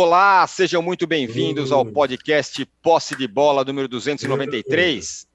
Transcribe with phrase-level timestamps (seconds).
[0.00, 5.26] Olá, sejam muito bem-vindos ao podcast Posse de Bola número 293,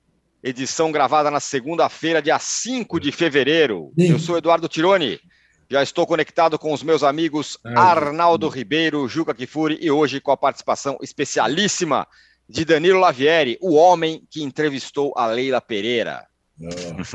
[0.42, 3.92] edição gravada na segunda-feira, dia 5 de fevereiro.
[3.98, 5.20] Eu sou Eduardo Tironi,
[5.70, 10.38] já estou conectado com os meus amigos Arnaldo Ribeiro, Juca Kifuri e hoje com a
[10.38, 12.08] participação especialíssima
[12.48, 16.26] de Danilo Lavieri, o homem que entrevistou a Leila Pereira.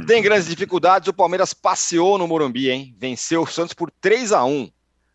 [0.06, 2.94] Tem grandes dificuldades, o Palmeiras passeou no Morumbi, hein?
[2.98, 4.70] Venceu o Santos por 3 a 1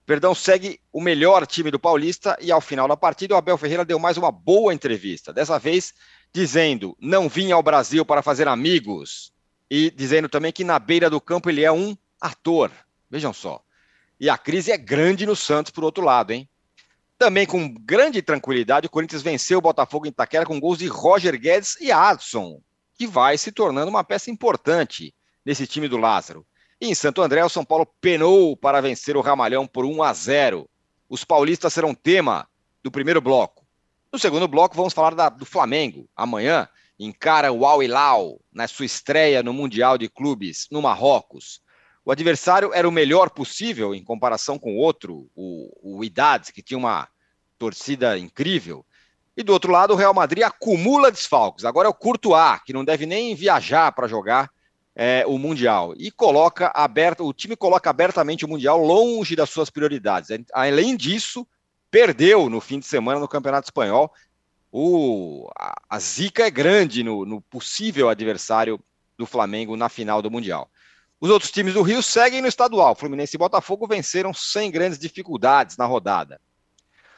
[0.06, 3.86] Perdão segue o melhor time do Paulista e ao final da partida o Abel Ferreira
[3.86, 5.32] deu mais uma boa entrevista.
[5.32, 5.94] Dessa vez
[6.34, 9.32] dizendo não vinha ao Brasil para fazer amigos
[9.72, 12.70] e dizendo também que na beira do campo ele é um ator.
[13.10, 13.64] Vejam só.
[14.20, 16.50] E a crise é grande no Santos por outro lado, hein?
[17.18, 21.40] Também com grande tranquilidade o Corinthians venceu o Botafogo em Itaquera com gols de Roger
[21.40, 22.62] Guedes e Adson,
[22.96, 26.46] que vai se tornando uma peça importante nesse time do Lázaro.
[26.84, 30.12] E em Santo André, o São Paulo penou para vencer o Ramalhão por 1 a
[30.12, 30.70] 0.
[31.08, 32.46] Os paulistas serão tema
[32.84, 33.66] do primeiro bloco.
[34.12, 36.10] No segundo bloco, vamos falar da, do Flamengo.
[36.14, 36.68] Amanhã
[37.00, 41.62] encara o Al Hilal na sua estreia no Mundial de Clubes no Marrocos.
[42.04, 46.78] O adversário era o melhor possível em comparação com outro, o, o Idades, que tinha
[46.78, 47.08] uma
[47.58, 48.86] torcida incrível.
[49.38, 51.64] E do outro lado, o Real Madrid acumula desfalques.
[51.64, 54.52] Agora é o Courtois, que não deve nem viajar para jogar
[54.96, 55.94] é, o Mundial.
[55.98, 60.30] E coloca aberto, o time coloca abertamente o Mundial longe das suas prioridades.
[60.54, 61.48] Além disso,
[61.90, 64.12] perdeu no fim de semana no Campeonato Espanhol.
[64.72, 68.80] O, a, a zica é grande no, no possível adversário
[69.18, 70.70] do Flamengo na final do Mundial.
[71.20, 72.96] Os outros times do Rio seguem no estadual.
[72.96, 76.40] Fluminense e Botafogo venceram sem grandes dificuldades na rodada.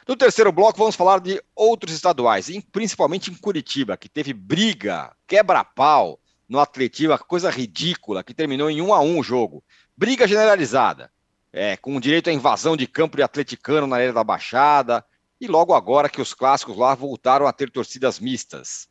[0.06, 6.20] No terceiro bloco, vamos falar de outros estaduais, principalmente em Curitiba, que teve briga, quebra-pau,
[6.48, 9.64] no Atletiva, coisa ridícula, que terminou em 1 a 1 o jogo.
[9.96, 11.10] Briga generalizada,
[11.52, 15.04] é, com direito à invasão de campo de atleticano na área da Baixada,
[15.40, 18.88] e logo agora que os clássicos lá voltaram a ter torcidas mistas.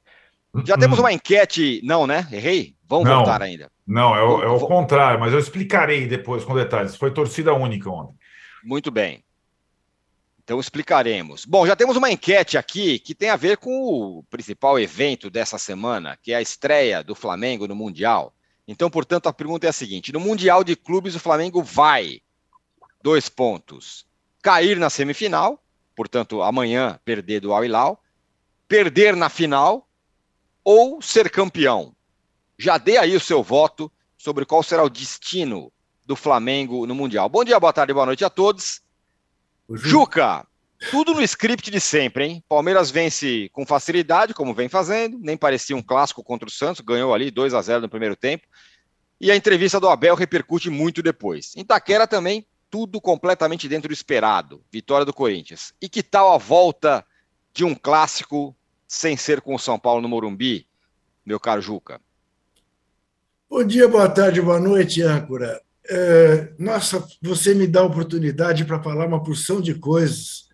[0.63, 1.81] Já temos uma enquete.
[1.84, 2.28] Não, né?
[2.31, 2.75] Errei?
[2.88, 3.69] Vão não, voltar ainda.
[3.85, 6.96] Não, é o, é o contrário, mas eu explicarei depois com detalhes.
[6.96, 8.16] Foi torcida única ontem.
[8.63, 9.25] Muito bem.
[10.45, 11.44] Então explicaremos.
[11.44, 15.57] Bom, já temos uma enquete aqui que tem a ver com o principal evento dessa
[15.57, 18.31] semana, que é a estreia do Flamengo no Mundial.
[18.67, 22.22] Então, portanto, a pergunta é a seguinte: no Mundial de Clubes, o Flamengo vai,
[23.01, 24.06] dois pontos,
[24.44, 25.59] cair na semifinal,
[25.95, 28.03] portanto, amanhã perder do Al Hilal,
[28.67, 29.89] perder na final
[30.63, 31.95] ou ser campeão.
[32.56, 35.72] Já dê aí o seu voto sobre qual será o destino
[36.06, 37.27] do Flamengo no Mundial.
[37.29, 38.84] Bom dia, boa tarde, boa noite a todos.
[39.70, 40.46] Juca,
[40.92, 42.44] tudo no script de sempre, hein?
[42.48, 47.14] Palmeiras vence com facilidade, como vem fazendo, nem parecia um clássico contra o Santos, ganhou
[47.14, 48.46] ali 2 a 0 no primeiro tempo.
[49.20, 51.54] E a entrevista do Abel repercute muito depois.
[51.56, 54.64] Em Taquera também, tudo completamente dentro do esperado.
[54.72, 55.74] Vitória do Corinthians.
[55.81, 57.06] E que tal a volta
[57.54, 58.56] de um clássico
[58.88, 60.68] sem ser com o São Paulo no Morumbi,
[61.25, 62.00] meu caro Juca?
[63.50, 65.65] Bom dia, boa tarde, boa noite, âncora.
[65.90, 70.47] É, nossa, você me dá a oportunidade para falar uma porção de coisas.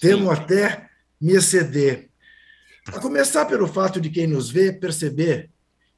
[0.00, 0.88] Temo até
[1.20, 2.10] me exceder.
[2.86, 5.50] A começar pelo fato de quem nos vê perceber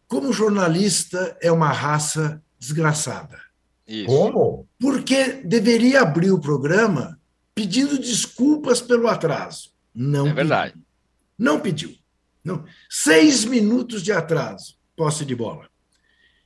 [0.06, 3.40] como jornalista é uma raça desgraçada.
[3.86, 4.06] Isso.
[4.06, 4.68] Como?
[4.78, 7.18] Porque deveria abrir o programa
[7.54, 9.70] pedindo desculpas pelo atraso.
[9.94, 10.72] Não é verdade.
[10.72, 10.86] Pediu.
[11.38, 11.96] Não pediu.
[12.44, 12.64] Não.
[12.88, 15.68] Seis minutos de atraso, posse de bola.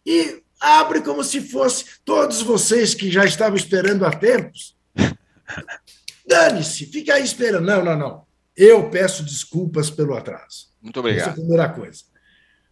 [0.06, 4.76] E Abre como se fosse todos vocês que já estavam esperando há tempos.
[6.28, 7.65] Dane-se, fica aí esperando.
[7.65, 8.26] Não, não, não.
[8.54, 10.69] Eu peço desculpas pelo atraso.
[10.82, 11.21] Muito obrigado.
[11.21, 12.03] Essa é a primeira coisa.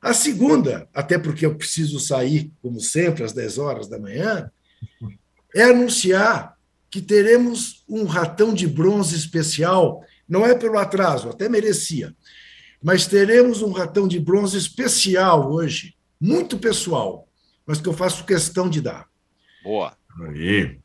[0.01, 4.51] A segunda, até porque eu preciso sair, como sempre, às 10 horas da manhã,
[5.55, 6.57] é anunciar
[6.91, 10.05] que teremos um ratão de bronze especial.
[10.29, 12.15] Não é pelo atraso, até merecia,
[12.83, 17.28] mas teremos um ratão de bronze especial hoje, muito pessoal,
[17.69, 19.07] mas que eu faço questão de dar.
[19.63, 19.95] Boa.
[20.23, 20.79] Aí.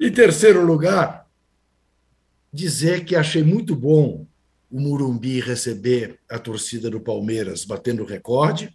[0.00, 1.28] Em terceiro lugar,
[2.50, 4.26] dizer que achei muito bom
[4.70, 8.74] o Murumbi receber a torcida do Palmeiras batendo recorde.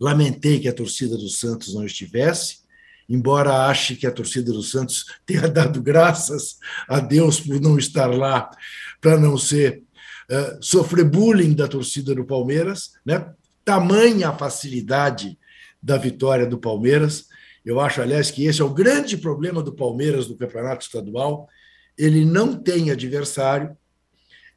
[0.00, 2.60] Lamentei que a torcida do Santos não estivesse,
[3.06, 6.58] embora ache que a torcida do Santos tenha dado graças
[6.88, 8.50] a Deus por não estar lá,
[8.98, 9.82] para não ser
[10.30, 13.30] uh, sofrer bullying da torcida do Palmeiras, né?
[13.62, 15.37] Tamanha a facilidade
[15.82, 17.28] da vitória do Palmeiras.
[17.64, 21.48] Eu acho, aliás, que esse é o grande problema do Palmeiras no campeonato estadual.
[21.96, 23.76] Ele não tem adversário,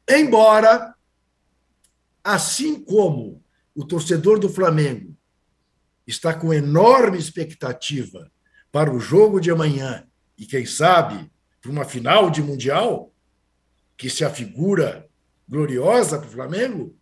[0.08, 0.94] embora,
[2.22, 3.42] assim como
[3.74, 5.16] o torcedor do Flamengo
[6.06, 8.30] está com enorme expectativa
[8.70, 11.30] para o jogo de amanhã e, quem sabe,
[11.60, 13.12] para uma final de Mundial,
[13.96, 15.08] que se afigura
[15.48, 16.96] gloriosa para o Flamengo,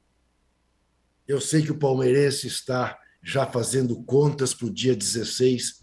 [1.26, 5.80] eu sei que o palmeirense está já fazendo contas para o dia 16,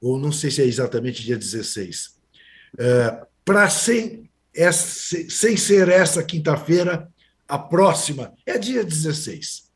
[0.00, 2.16] ou não sei se é exatamente dia 16.
[2.78, 4.30] É, para sem,
[5.28, 7.08] sem ser essa quinta-feira,
[7.46, 9.68] a próxima é dia 16.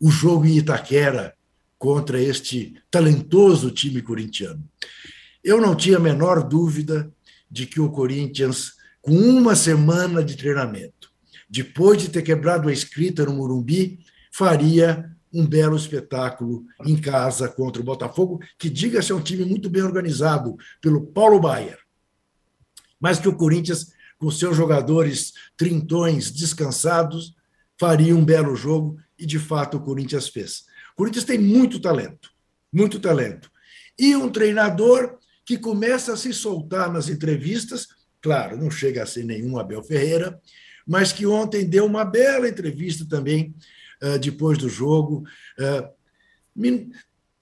[0.00, 1.34] O jogo em Itaquera
[1.78, 4.64] contra este talentoso time corintiano.
[5.42, 7.10] Eu não tinha a menor dúvida
[7.50, 11.10] de que o Corinthians, com uma semana de treinamento,
[11.48, 17.80] depois de ter quebrado a escrita no Morumbi, faria um belo espetáculo em casa contra
[17.80, 21.78] o Botafogo, que diga-se é um time muito bem organizado pelo Paulo Baier.
[23.00, 27.34] Mas que o Corinthians, com seus jogadores trintões descansados,
[27.78, 30.64] faria um belo jogo e de fato o Corinthians fez.
[30.92, 32.30] O Corinthians tem muito talento,
[32.72, 33.50] muito talento.
[33.98, 37.88] E um treinador que começa a se soltar nas entrevistas,
[38.20, 40.40] claro, não chega a ser nenhum Abel Ferreira,
[40.86, 43.54] mas que ontem deu uma bela entrevista também
[44.02, 45.24] uh, depois do jogo,
[45.58, 45.88] uh,
[46.54, 46.90] me,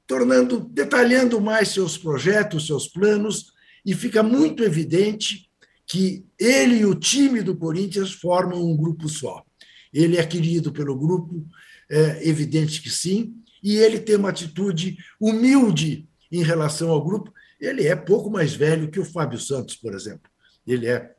[0.06, 3.53] tornando, detalhando mais seus projetos, seus planos,
[3.85, 5.49] e fica muito evidente
[5.87, 9.44] que ele e o time do Corinthians formam um grupo só.
[9.93, 11.47] Ele é querido pelo grupo,
[11.88, 17.32] é evidente que sim, e ele tem uma atitude humilde em relação ao grupo.
[17.61, 20.31] Ele é pouco mais velho que o Fábio Santos, por exemplo.
[20.67, 21.15] Ele é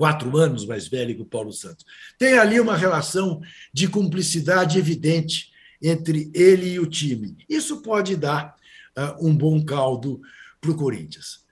[0.00, 1.84] quatro anos mais velho que o Paulo Santos.
[2.18, 3.38] Tem ali uma relação
[3.70, 5.50] de cumplicidade evidente
[5.82, 7.36] entre ele e o time.
[7.46, 8.56] Isso pode dar
[8.96, 10.18] uh, um bom caldo
[10.58, 11.44] para o Corinthians.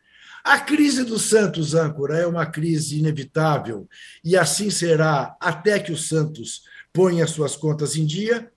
[0.43, 3.87] A crise do Santos, âncora, é uma crise inevitável
[4.25, 8.51] e assim será até que o Santos ponha suas contas em dia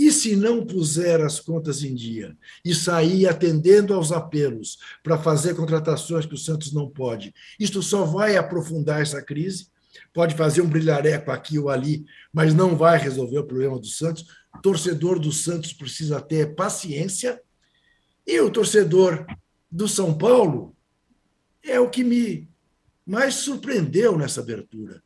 [0.00, 5.54] e se não puser as contas em dia e sair atendendo aos apelos para fazer
[5.54, 9.66] contratações que o Santos não pode, isto só vai aprofundar essa crise.
[10.14, 14.24] Pode fazer um brilhareco aqui ou ali, mas não vai resolver o problema do Santos.
[14.54, 17.38] O torcedor do Santos precisa ter paciência.
[18.26, 19.26] E o torcedor
[19.70, 20.74] do São Paulo
[21.62, 22.48] é o que me
[23.06, 25.02] mais surpreendeu nessa abertura.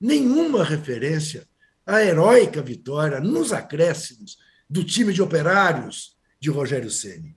[0.00, 1.49] Nenhuma referência
[1.86, 4.38] a heróica vitória nos acréscimos
[4.68, 7.36] do time de operários de Rogério Ceni.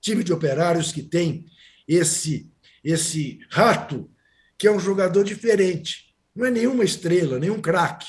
[0.00, 1.46] Time de operários que tem
[1.86, 2.50] esse
[2.82, 4.10] esse rato
[4.56, 6.14] que é um jogador diferente.
[6.34, 8.08] Não é nenhuma estrela, nenhum craque,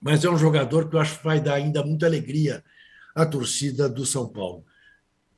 [0.00, 2.64] mas é um jogador que eu acho que vai dar ainda muita alegria
[3.14, 4.64] à torcida do São Paulo.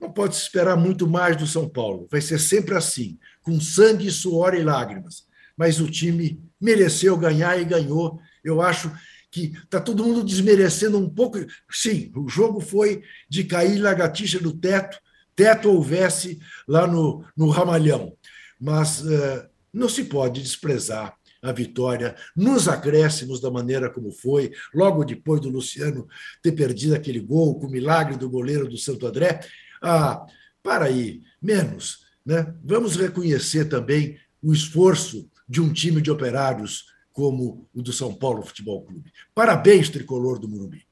[0.00, 2.08] Não pode se esperar muito mais do São Paulo.
[2.10, 5.26] Vai ser sempre assim, com sangue, suor e lágrimas.
[5.56, 8.18] Mas o time mereceu ganhar e ganhou.
[8.44, 8.92] Eu acho
[9.30, 11.38] que está todo mundo desmerecendo um pouco.
[11.70, 14.98] Sim, o jogo foi de cair lagartixa no teto,
[15.36, 18.12] teto houvesse lá no, no Ramalhão.
[18.60, 25.04] Mas uh, não se pode desprezar a vitória nos acréscimos da maneira como foi, logo
[25.04, 26.06] depois do Luciano
[26.42, 29.40] ter perdido aquele gol com o milagre do goleiro do Santo André.
[29.82, 30.26] Ah,
[30.62, 32.00] para aí, menos.
[32.26, 32.54] Né?
[32.62, 36.86] Vamos reconhecer também o esforço de um time de operários
[37.20, 39.12] como o do São Paulo Futebol Clube.
[39.34, 40.86] Parabéns, tricolor do Morumbi.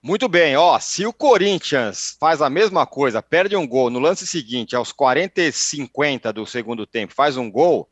[0.00, 4.24] Muito bem, ó, se o Corinthians faz a mesma coisa, perde um gol no lance
[4.24, 7.88] seguinte, aos 40 e 50 do segundo tempo, faz um gol,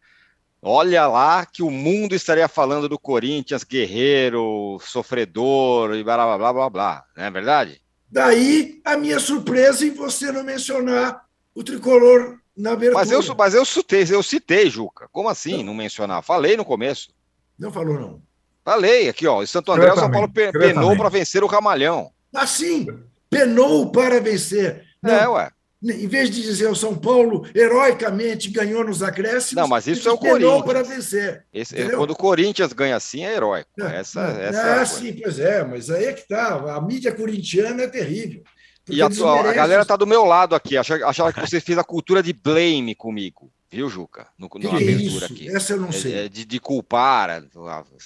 [0.62, 6.52] olha lá que o mundo estaria falando do Corinthians guerreiro, sofredor e blá blá blá
[6.52, 7.82] blá blá, não é verdade?
[8.08, 13.04] Daí a minha surpresa em você não mencionar o tricolor na abertura.
[13.04, 15.08] Mas eu, mas eu citei, eu citei, Juca.
[15.10, 16.22] Como assim não, não mencionar?
[16.22, 17.15] Falei no começo.
[17.58, 18.22] Não falou, não.
[18.64, 19.44] Falei aqui, ó.
[19.46, 22.10] Santo André, o São Paulo penou para vencer o Ramalhão.
[22.34, 22.86] Assim,
[23.30, 24.82] penou para vencer.
[25.02, 25.50] Não, é, ué.
[25.82, 30.12] Em vez de dizer o São Paulo heroicamente ganhou nos acréscimos, não, mas isso é
[30.12, 30.64] o Corinthians.
[30.64, 31.44] para vencer.
[31.52, 33.70] Esse, quando o Corinthians ganha assim é heróico.
[33.78, 36.74] Essa, essa é, é sim, pois é, mas aí é que tá.
[36.74, 38.42] A mídia corintiana é terrível.
[38.88, 42.22] E a, a, galera tá do meu lado aqui, achava, que você fez a cultura
[42.22, 44.28] de blame comigo, viu, Juca?
[44.38, 45.24] No, que que é isso?
[45.24, 45.48] aqui.
[45.48, 46.14] Essa eu não sei.
[46.14, 47.42] É, de, de, culpar.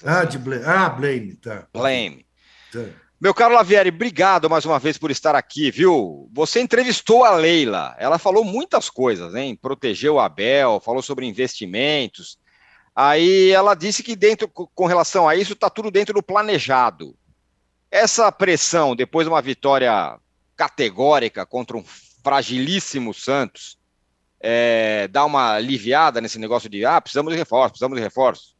[0.04, 0.64] Ah, de blame.
[0.64, 1.66] Ah, blame, tá.
[1.72, 2.26] Blame.
[2.72, 2.84] Tá.
[3.20, 6.26] Meu caro Lavieri, obrigado mais uma vez por estar aqui, viu?
[6.32, 9.54] Você entrevistou a Leila, ela falou muitas coisas, hein?
[9.54, 12.38] Protegeu o Abel, falou sobre investimentos.
[12.96, 17.14] Aí ela disse que dentro, com relação a isso, está tudo dentro do planejado.
[17.90, 20.18] Essa pressão, depois de uma vitória
[20.56, 21.84] categórica contra um
[22.22, 23.78] fragilíssimo Santos,
[24.40, 28.54] é, dar uma aliviada nesse negócio de ah, precisamos de reforço, precisamos de reforço?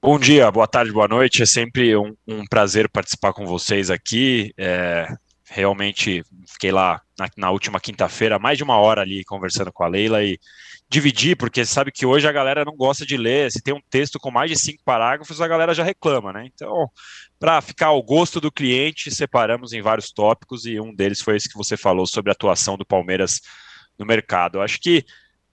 [0.00, 1.42] Bom dia, boa tarde, boa noite.
[1.42, 4.52] É sempre um, um prazer participar com vocês aqui.
[4.58, 5.06] É,
[5.48, 9.88] realmente fiquei lá na, na última quinta-feira, mais de uma hora ali conversando com a
[9.88, 10.38] Leila e
[10.88, 13.50] dividir, porque sabe que hoje a galera não gosta de ler.
[13.50, 16.48] Se tem um texto com mais de cinco parágrafos, a galera já reclama, né?
[16.52, 16.90] Então,
[17.38, 21.48] para ficar ao gosto do cliente, separamos em vários tópicos e um deles foi esse
[21.48, 23.40] que você falou sobre a atuação do Palmeiras
[23.98, 24.58] no mercado.
[24.58, 25.04] Eu acho que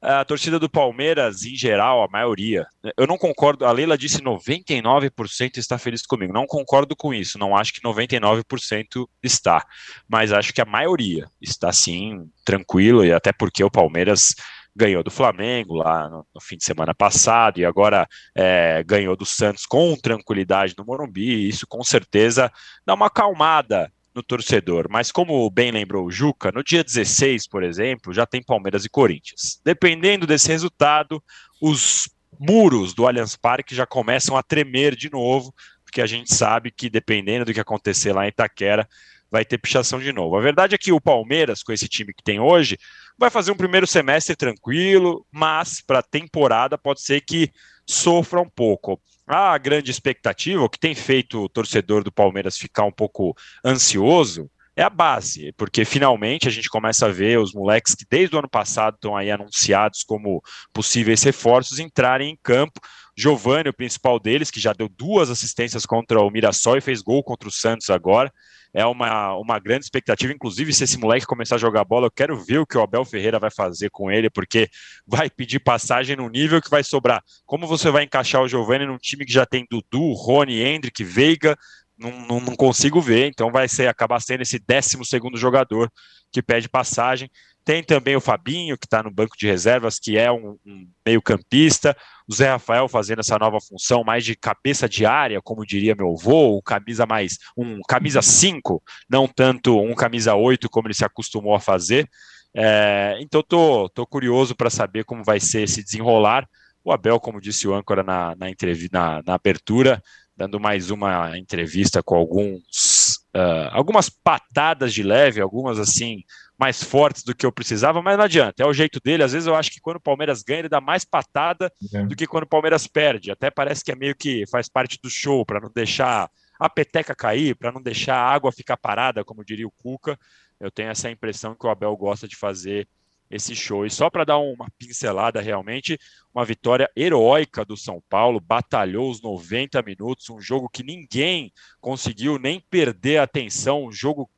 [0.02, 2.66] a torcida do Palmeiras, em geral, a maioria,
[2.98, 7.56] eu não concordo, a Leila disse 99% está feliz comigo, não concordo com isso, não
[7.56, 9.66] acho que 99% está,
[10.08, 14.34] mas acho que a maioria está sim, tranquilo, e até porque o Palmeiras
[14.74, 19.66] ganhou do Flamengo lá no, fim de semana passado e agora é, ganhou do Santos
[19.66, 22.50] com tranquilidade no Morumbi, isso com certeza
[22.86, 24.88] dá uma acalmada no torcedor.
[24.90, 28.90] Mas como bem lembrou o Juca, no dia 16, por exemplo, já tem Palmeiras e
[28.90, 29.62] Corinthians.
[29.64, 31.24] Dependendo desse resultado,
[31.62, 36.72] os muros do Allianz Parque já começam a tremer de novo, porque a gente sabe
[36.72, 38.88] que dependendo do que acontecer lá em Itaquera,
[39.32, 40.38] vai ter pichação de novo.
[40.38, 42.78] A verdade é que o Palmeiras, com esse time que tem hoje,
[43.18, 47.52] vai fazer um primeiro semestre tranquilo, mas para a temporada pode ser que
[47.86, 49.00] sofra um pouco.
[49.32, 54.50] A grande expectativa, o que tem feito o torcedor do Palmeiras ficar um pouco ansioso,
[54.80, 58.40] é a base, porque finalmente a gente começa a ver os moleques que desde o
[58.40, 62.80] ano passado estão aí anunciados como possíveis reforços entrarem em campo.
[63.18, 67.22] Giovanni, o principal deles, que já deu duas assistências contra o Mirassol e fez gol
[67.22, 68.32] contra o Santos agora
[68.74, 70.32] é uma, uma grande expectativa.
[70.32, 73.06] Inclusive, se esse moleque começar a jogar bola, eu quero ver o que o Abel
[73.06, 74.70] Ferreira vai fazer com ele, porque
[75.08, 77.22] vai pedir passagem no nível que vai sobrar.
[77.46, 81.58] Como você vai encaixar o Giovanni num time que já tem Dudu, Rony, Hendrick, Veiga?
[82.00, 85.92] Não, não, não consigo ver, então vai ser acabar sendo esse 12 segundo jogador
[86.32, 87.30] que pede passagem.
[87.66, 91.96] Tem também o Fabinho, que está no banco de reservas, que é um, um meio-campista.
[92.28, 96.16] O Zé Rafael fazendo essa nova função mais de cabeça de área, como diria meu
[96.18, 101.54] avô, camisa mais um camisa 5, não tanto um camisa 8 como ele se acostumou
[101.54, 102.10] a fazer.
[102.56, 106.48] É, então tô, tô curioso para saber como vai ser esse desenrolar.
[106.84, 108.48] O Abel, como disse o âncora na, na,
[108.92, 110.02] na, na abertura,
[110.40, 116.24] dando mais uma entrevista com alguns uh, algumas patadas de leve, algumas assim
[116.58, 119.24] mais fortes do que eu precisava, mas não adianta, é o jeito dele.
[119.24, 122.06] Às vezes eu acho que quando o Palmeiras ganha, ele dá mais patada é.
[122.06, 123.32] do que quando o Palmeiras perde.
[123.32, 127.14] Até parece que é meio que faz parte do show, para não deixar a peteca
[127.14, 130.18] cair, para não deixar a água ficar parada, como diria o Cuca.
[130.58, 132.88] Eu tenho essa impressão que o Abel gosta de fazer
[133.30, 133.86] esse show.
[133.86, 136.00] E só para dar uma pincelada, realmente,
[136.34, 142.40] uma vitória heróica do São Paulo, batalhou os 90 minutos, um jogo que ninguém conseguiu
[142.40, 144.30] nem perder a atenção, um jogo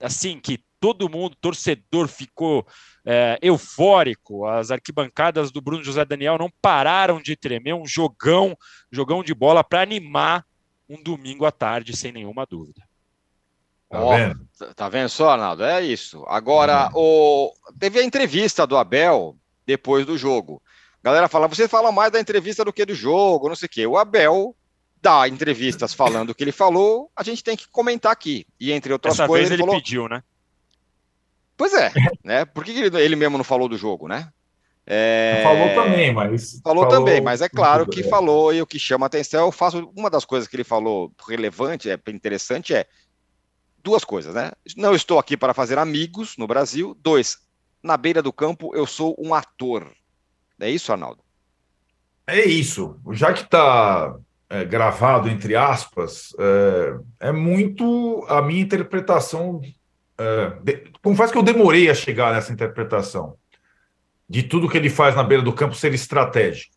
[0.00, 2.66] assim que todo mundo, torcedor, ficou
[3.04, 4.46] é, eufórico.
[4.46, 7.74] As arquibancadas do Bruno José Daniel não pararam de tremer.
[7.74, 8.56] Um jogão,
[8.90, 10.44] jogão de bola para animar
[10.88, 12.85] um domingo à tarde, sem nenhuma dúvida.
[13.88, 14.48] Tá vendo?
[14.74, 15.64] tá vendo só, Arnaldo?
[15.64, 16.24] É isso.
[16.26, 17.52] Agora, o...
[17.78, 20.62] teve a entrevista do Abel depois do jogo.
[21.02, 23.70] A galera fala, você fala mais da entrevista do que do jogo, não sei o
[23.70, 23.86] quê.
[23.86, 24.56] O Abel
[25.00, 28.44] dá entrevistas falando o que ele falou, a gente tem que comentar aqui.
[28.58, 29.48] E entre outras Essa coisas.
[29.48, 29.82] Vez ele, ele falou...
[29.82, 30.22] pediu, né?
[31.56, 31.92] Pois é,
[32.24, 32.44] né?
[32.44, 34.28] Por que ele mesmo não falou do jogo, né?
[34.86, 35.40] É...
[35.42, 36.60] Falou também, mas.
[36.62, 39.90] Falou, falou, também, mas é claro que falou e o que chama atenção, eu faço.
[39.96, 42.86] Uma das coisas que ele falou relevante, é interessante, é
[43.86, 44.50] duas coisas, né?
[44.76, 46.96] Não estou aqui para fazer amigos no Brasil.
[47.00, 47.38] Dois,
[47.80, 49.88] na beira do campo eu sou um ator.
[50.58, 51.22] É isso, Arnaldo?
[52.26, 53.00] É isso.
[53.12, 54.16] Já que está
[54.50, 56.34] é, gravado, entre aspas,
[57.20, 59.60] é, é muito a minha interpretação
[60.18, 63.36] Uh, de, confesso que eu demorei a chegar nessa interpretação
[64.26, 66.74] de tudo que ele faz na beira do campo ser estratégico.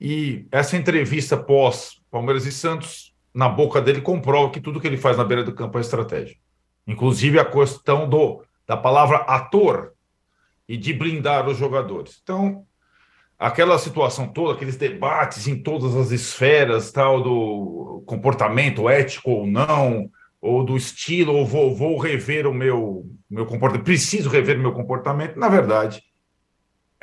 [0.00, 4.96] E essa entrevista pós Palmeiras e Santos, na boca dele, comprova que tudo que ele
[4.96, 6.36] faz na beira do campo é estratégia.
[6.86, 9.92] Inclusive a questão do, da palavra ator
[10.68, 12.20] e de blindar os jogadores.
[12.22, 12.64] Então,
[13.38, 20.08] aquela situação toda, aqueles debates em todas as esferas, tal, do comportamento ético ou não,
[20.40, 25.38] ou do estilo, ou vou, vou rever o meu, meu comportamento, preciso rever meu comportamento.
[25.38, 26.02] Na verdade,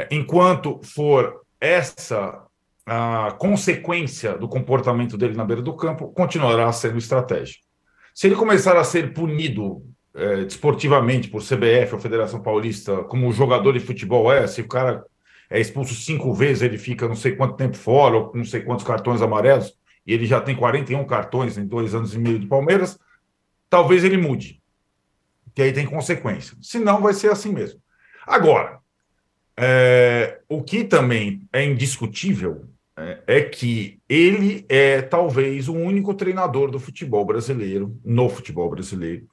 [0.09, 2.45] enquanto for essa
[2.93, 7.63] a consequência do comportamento dele na beira do campo, continuará sendo estratégico.
[8.13, 9.81] Se ele começar a ser punido
[10.13, 15.05] é, desportivamente por CBF ou Federação Paulista, como jogador de futebol é, se o cara
[15.50, 18.86] é expulso cinco vezes, ele fica não sei quanto tempo fora, ou não sei quantos
[18.86, 19.74] cartões amarelos,
[20.05, 23.00] e ele já tem 41 cartões em dois anos e meio de Palmeiras,
[23.69, 24.62] talvez ele mude,
[25.55, 26.57] que aí tem consequência.
[26.62, 27.79] Se não, vai ser assim mesmo.
[28.27, 28.79] Agora,
[29.55, 36.79] é, o que também é indiscutível é, que ele é talvez o único treinador do
[36.79, 39.27] futebol brasileiro, no futebol brasileiro,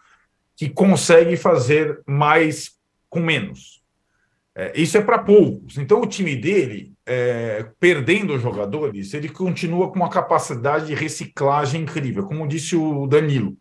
[0.57, 2.73] que consegue fazer mais
[3.09, 3.83] com menos.
[4.55, 5.79] É, isso é para poucos.
[5.79, 12.25] Então, o time dele, é, perdendo jogadores, ele continua com uma capacidade de reciclagem incrível,
[12.25, 13.57] como disse o Danilo.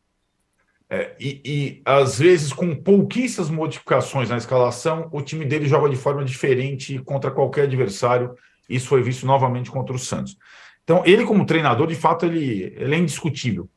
[0.90, 5.98] É, e, e, às vezes, com pouquíssimas modificações na escalação, o time dele joga de
[5.98, 8.34] forma diferente contra qualquer adversário.
[8.68, 10.38] Isso foi visto novamente contra o Santos.
[10.84, 13.70] Então, ele, como treinador, de fato, ele, ele é indiscutível.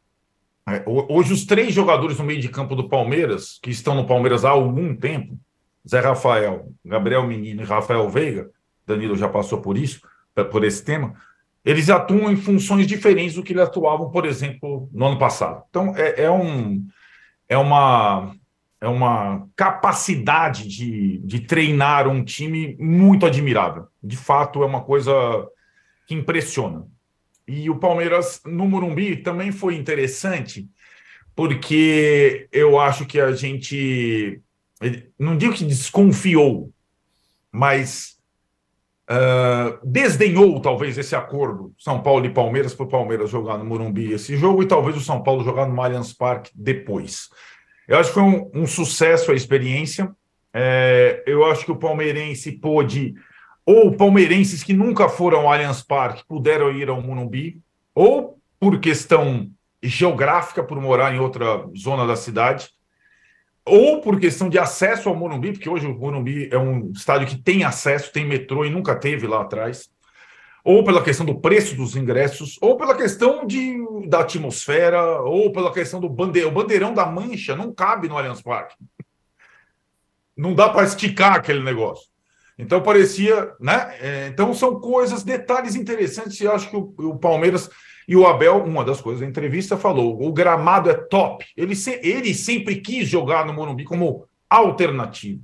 [0.68, 4.44] É, hoje, os três jogadores no meio de campo do Palmeiras, que estão no Palmeiras
[4.44, 5.38] há algum tempo,
[5.88, 8.50] Zé Rafael, Gabriel Menino e Rafael Veiga,
[8.87, 10.00] Danilo já passou por isso,
[10.50, 11.14] por esse tema,
[11.64, 15.64] eles atuam em funções diferentes do que eles atuavam, por exemplo, no ano passado.
[15.68, 16.85] Então, é, é um
[17.50, 18.32] é uma,
[18.81, 23.87] é uma capacidade de, de treinar um time muito admirável.
[24.03, 25.13] De fato, é uma coisa
[26.07, 26.87] que impressiona.
[27.47, 30.69] E o Palmeiras no Morumbi também foi interessante,
[31.37, 34.41] porque eu acho que a gente,
[35.19, 36.73] não digo que desconfiou,
[37.53, 38.17] mas
[39.11, 44.13] uh, desdenhou talvez esse acordo São Paulo e Palmeiras para o Palmeiras jogar no Morumbi
[44.13, 47.29] esse jogo e talvez o São Paulo jogar no Allianz Parque depois.
[47.90, 50.14] Eu acho que foi um, um sucesso a experiência.
[50.54, 53.14] É, eu acho que o palmeirense pôde,
[53.66, 57.61] ou palmeirenses que nunca foram ao Allianz Parque puderam ir ao Morumbi,
[57.92, 59.50] ou por questão
[59.82, 62.68] geográfica, por morar em outra zona da cidade,
[63.64, 67.42] ou por questão de acesso ao Morumbi, porque hoje o Morumbi é um estádio que
[67.42, 69.90] tem acesso, tem metrô e nunca teve lá atrás,
[70.64, 75.73] ou pela questão do preço dos ingressos, ou pela questão de, da atmosfera, ou pela
[75.73, 76.50] questão do bandeirão.
[76.50, 78.76] O bandeirão da mancha não cabe no Allianz Parque.
[80.37, 82.09] Não dá para esticar aquele negócio.
[82.59, 83.95] Então parecia, né?
[84.00, 86.38] É, então são coisas, detalhes interessantes.
[86.40, 87.71] E acho que o, o Palmeiras
[88.07, 91.47] e o Abel, uma das coisas da entrevista, falou: o gramado é top.
[91.57, 95.42] Ele, se, ele sempre quis jogar no Morumbi como alternativo.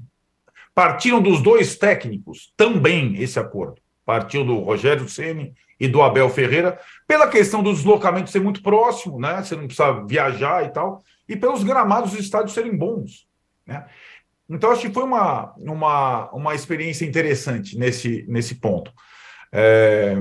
[0.74, 3.80] Partiram dos dois técnicos também esse acordo.
[4.06, 9.20] Partiu do Rogério Ceni e do Abel Ferreira, pela questão do deslocamento ser muito próximo,
[9.20, 9.42] né?
[9.42, 13.26] Você não precisa viajar e tal, e pelos gramados dos estádios serem bons,
[13.66, 13.84] né?
[14.48, 18.92] Então, acho que foi uma, uma, uma experiência interessante nesse, nesse ponto.
[19.52, 20.16] É,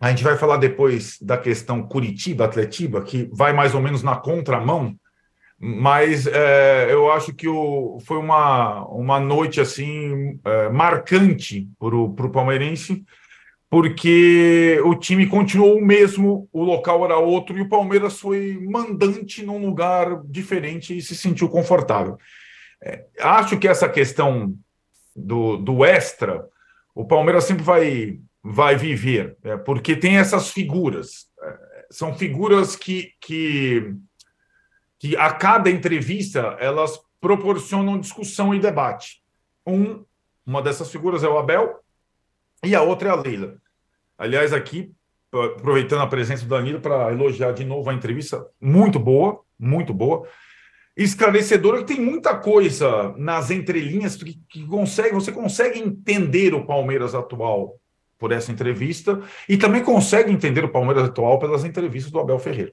[0.00, 4.16] a gente vai falar depois da questão Curitiba, Atletiba, que vai mais ou menos na
[4.16, 4.96] contramão,
[5.64, 12.30] mas é, eu acho que o, foi uma, uma noite assim é, marcante para o
[12.30, 13.04] palmeirense,
[13.70, 19.44] porque o time continuou o mesmo, o local era outro, e o Palmeiras foi mandante
[19.44, 22.18] num lugar diferente e se sentiu confortável.
[22.82, 24.52] É, acho que essa questão
[25.14, 26.44] do, do extra,
[26.92, 31.28] o Palmeiras sempre vai vai viver, é, porque tem essas figuras.
[31.40, 33.94] É, são figuras que, que,
[35.02, 39.20] que a cada entrevista elas proporcionam discussão e debate.
[39.66, 40.04] Um,
[40.46, 41.80] uma dessas figuras é o Abel
[42.62, 43.56] e a outra é a Leila.
[44.16, 44.92] Aliás, aqui,
[45.32, 50.24] aproveitando a presença do Danilo para elogiar de novo a entrevista, muito boa, muito boa
[50.96, 57.12] esclarecedora que tem muita coisa nas entrelinhas que, que, consegue, você consegue entender o Palmeiras
[57.12, 57.80] atual
[58.18, 62.72] por essa entrevista e também consegue entender o Palmeiras atual pelas entrevistas do Abel Ferreira.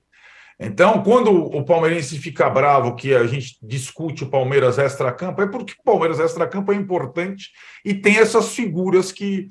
[0.59, 5.73] Então, quando o palmeirense fica bravo que a gente discute o Palmeiras extra-campo, é porque
[5.73, 7.51] o Palmeiras extra-campo é importante
[7.85, 9.49] e tem essas figuras que,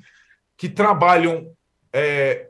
[0.55, 1.51] que trabalham
[1.91, 2.49] é,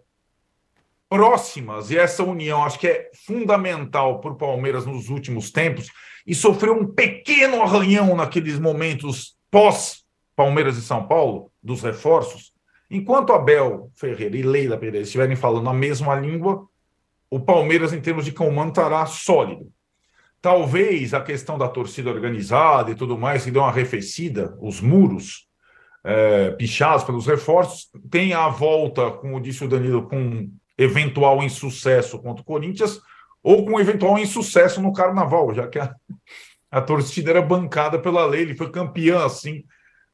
[1.08, 5.90] próximas, e essa união acho que é fundamental para o Palmeiras nos últimos tempos,
[6.28, 12.52] e sofreu um pequeno arranhão naqueles momentos pós-Palmeiras e São Paulo, dos reforços,
[12.92, 16.68] Enquanto Abel Ferreira e Leila Pereira estiverem falando a mesma língua,
[17.30, 19.72] o Palmeiras, em termos de comando, estará sólido.
[20.42, 25.48] Talvez a questão da torcida organizada e tudo mais, que deu uma arrefecida, os muros
[26.04, 32.42] é, pichados pelos reforços, tenha a volta, como disse o Danilo, com eventual insucesso contra
[32.42, 33.02] o Corinthians,
[33.44, 35.94] ou com eventual insucesso no Carnaval, já que a,
[36.72, 39.64] a torcida era bancada pela lei, ele foi campeão assim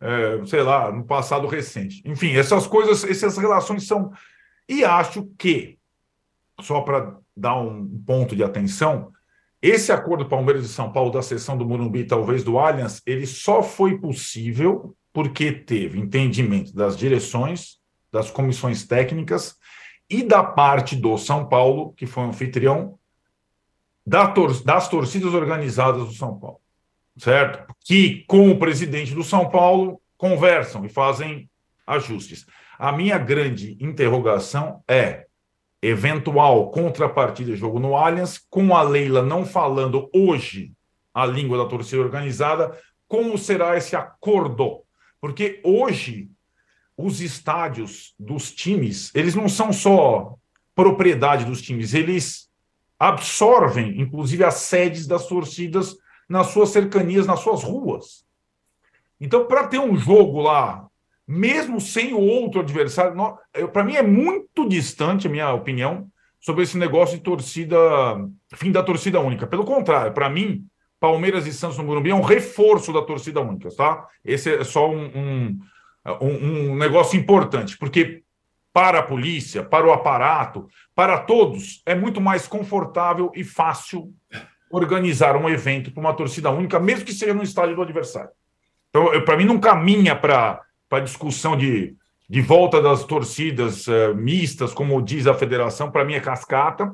[0.02, 2.02] é, sei lá, no passado recente.
[2.06, 4.12] Enfim, essas coisas, essas relações são.
[4.68, 5.78] E acho que,
[6.62, 9.12] só para dar um ponto de atenção,
[9.62, 13.64] esse acordo Palmeiras e São Paulo da sessão do Morumbi, talvez do Allianz, ele só
[13.64, 17.78] foi possível porque teve entendimento das direções,
[18.12, 19.56] das comissões técnicas
[20.10, 23.00] e da parte do São Paulo, que foi anfitrião,
[24.06, 26.60] das torcidas organizadas do São Paulo
[27.18, 27.74] certo?
[27.84, 31.50] Que, com o presidente do São Paulo, conversam e fazem
[31.86, 32.46] ajustes.
[32.78, 35.26] A minha grande interrogação é
[35.88, 40.72] eventual contrapartida de jogo no Allianz, com a Leila não falando hoje
[41.14, 44.82] a língua da torcida organizada, como será esse acordo?
[45.22, 46.30] Porque hoje
[46.98, 50.36] os estádios dos times, eles não são só
[50.74, 52.50] propriedade dos times, eles
[52.98, 55.96] absorvem, inclusive, as sedes das torcidas
[56.28, 58.26] nas suas cercanias, nas suas ruas.
[59.20, 60.88] Então, para ter um jogo lá,
[61.28, 63.16] mesmo sem o outro adversário,
[63.72, 66.08] para mim é muito distante, a minha opinião,
[66.40, 67.78] sobre esse negócio de torcida,
[68.54, 69.48] fim da torcida única.
[69.48, 70.66] Pelo contrário, para mim,
[71.00, 74.06] Palmeiras e Santos no Morumbi é um reforço da torcida única, tá?
[74.24, 75.60] Esse é só um, um,
[76.22, 78.24] um, um negócio importante, porque
[78.72, 84.14] para a polícia, para o aparato, para todos, é muito mais confortável e fácil
[84.70, 88.30] organizar um evento para uma torcida única, mesmo que seja no estádio do adversário.
[88.90, 91.96] Então, para mim, não caminha para a discussão de,
[92.30, 96.94] de volta das torcidas uh, mistas, como diz a federação, para mim é cascata,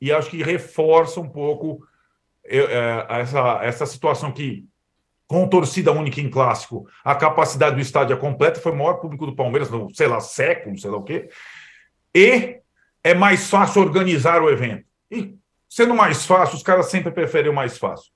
[0.00, 4.66] e acho que reforça um pouco uh, essa, essa situação que
[5.28, 9.26] com torcida única em clássico, a capacidade do estádio é completa, foi o maior público
[9.26, 11.28] do Palmeiras, no, sei lá, século, sei lá o quê.
[12.14, 12.60] E
[13.04, 14.86] é mais fácil organizar o evento.
[15.10, 15.36] E
[15.68, 18.10] sendo mais fácil, os caras sempre preferem o mais fácil.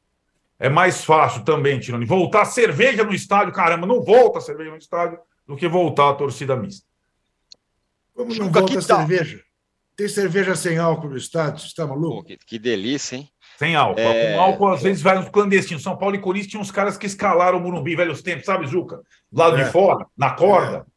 [0.58, 4.76] É mais fácil também, Tironi, voltar cerveja no estádio, caramba, não volta a cerveja no
[4.76, 6.86] estádio, do que voltar a torcida mista.
[8.14, 9.42] Como não volta a cerveja?
[9.96, 12.22] Tem cerveja sem álcool no estádio, você está maluco?
[12.22, 13.28] Pô, que, que delícia, hein?
[13.58, 14.00] Sem álcool.
[14.00, 14.32] É...
[14.32, 15.82] Com álcool, às vezes, vai nos clandestinos.
[15.82, 19.00] São Paulo e Corinthians tinham uns caras que escalaram o Morumbi, velhos tempos, sabe, Juca?
[19.30, 19.64] Do lado é.
[19.64, 20.78] de fora, na corda.
[20.78, 20.92] É.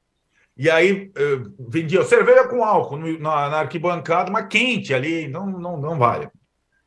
[0.57, 5.77] E aí eh, vendia cerveja com álcool na, na, arquibancada, mas quente ali, não, não,
[5.77, 6.29] não vale.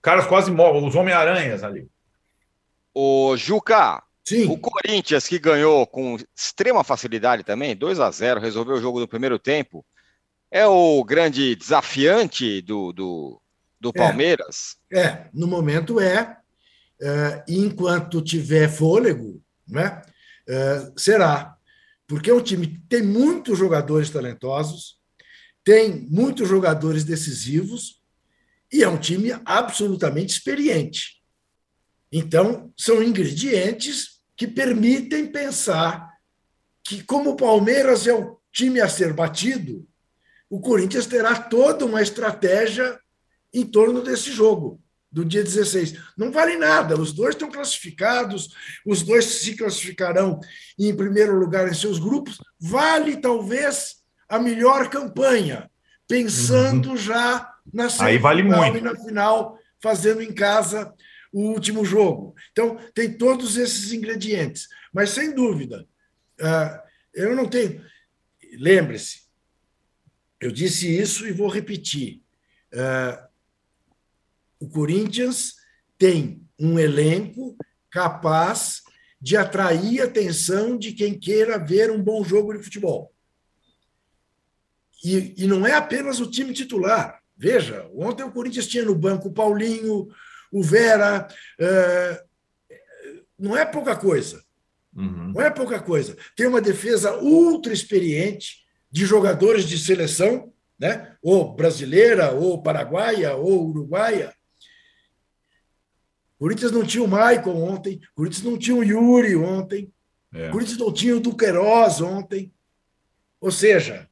[0.01, 1.87] Caras quase morrem, os Homem-Aranhas ali.
[3.01, 4.51] O Juca, Sim.
[4.51, 9.07] o Corinthians que ganhou com extrema facilidade também, 2 a 0 resolveu o jogo no
[9.07, 9.87] primeiro tempo.
[10.51, 13.41] É o grande desafiante do, do,
[13.81, 13.93] do é.
[13.93, 14.79] Palmeiras?
[14.93, 16.39] É, é, no momento é.
[17.01, 20.03] é enquanto tiver fôlego, né,
[20.49, 21.55] é, será.
[22.05, 24.99] Porque é um time que tem muitos jogadores talentosos,
[25.63, 28.03] tem muitos jogadores decisivos
[28.73, 31.18] e é um time absolutamente experiente.
[32.11, 36.09] Então, são ingredientes que permitem pensar
[36.83, 39.87] que, como o Palmeiras é o time a ser batido,
[40.49, 42.99] o Corinthians terá toda uma estratégia
[43.53, 45.95] em torno desse jogo do dia 16.
[46.17, 48.49] Não vale nada, os dois estão classificados,
[48.87, 50.41] os dois se classificarão
[50.79, 52.39] em primeiro lugar em seus grupos.
[52.59, 53.97] Vale talvez
[54.29, 55.71] a melhor campanha,
[56.07, 56.97] pensando uhum.
[56.97, 58.79] já na Aí vale muito.
[58.79, 60.93] e na final, fazendo em casa
[61.33, 62.35] o último jogo.
[62.53, 64.69] Então, tem todos esses ingredientes.
[64.93, 65.87] Mas, sem dúvida,
[66.41, 67.85] ah, eu não tenho.
[68.59, 69.23] Lembre-se,
[70.41, 72.23] eu disse isso e vou repetir.
[72.73, 73.29] Ah,
[74.61, 75.55] o Corinthians
[75.97, 77.57] tem um elenco
[77.91, 78.83] capaz
[79.21, 83.13] de atrair a atenção de quem queira ver um bom jogo de futebol.
[85.05, 87.21] E, e não é apenas o time titular.
[87.37, 90.09] Veja, ontem o Corinthians tinha no banco o Paulinho,
[90.53, 91.29] o Vera.
[91.61, 92.25] É,
[93.39, 94.43] não é pouca coisa.
[94.95, 95.33] Uhum.
[95.33, 96.17] Não é pouca coisa.
[96.37, 101.17] Tem uma defesa ultra experiente de jogadores de seleção, né?
[101.23, 104.35] ou brasileira, ou paraguaia, ou uruguaia,
[106.39, 109.93] Corinthians não tinha o Maicon ontem, Corinthians não tinha o Yuri ontem,
[110.33, 110.51] é.
[110.51, 112.55] Corinthians não tinha o Duqueiroz ontem.
[113.41, 114.09] Ou seja,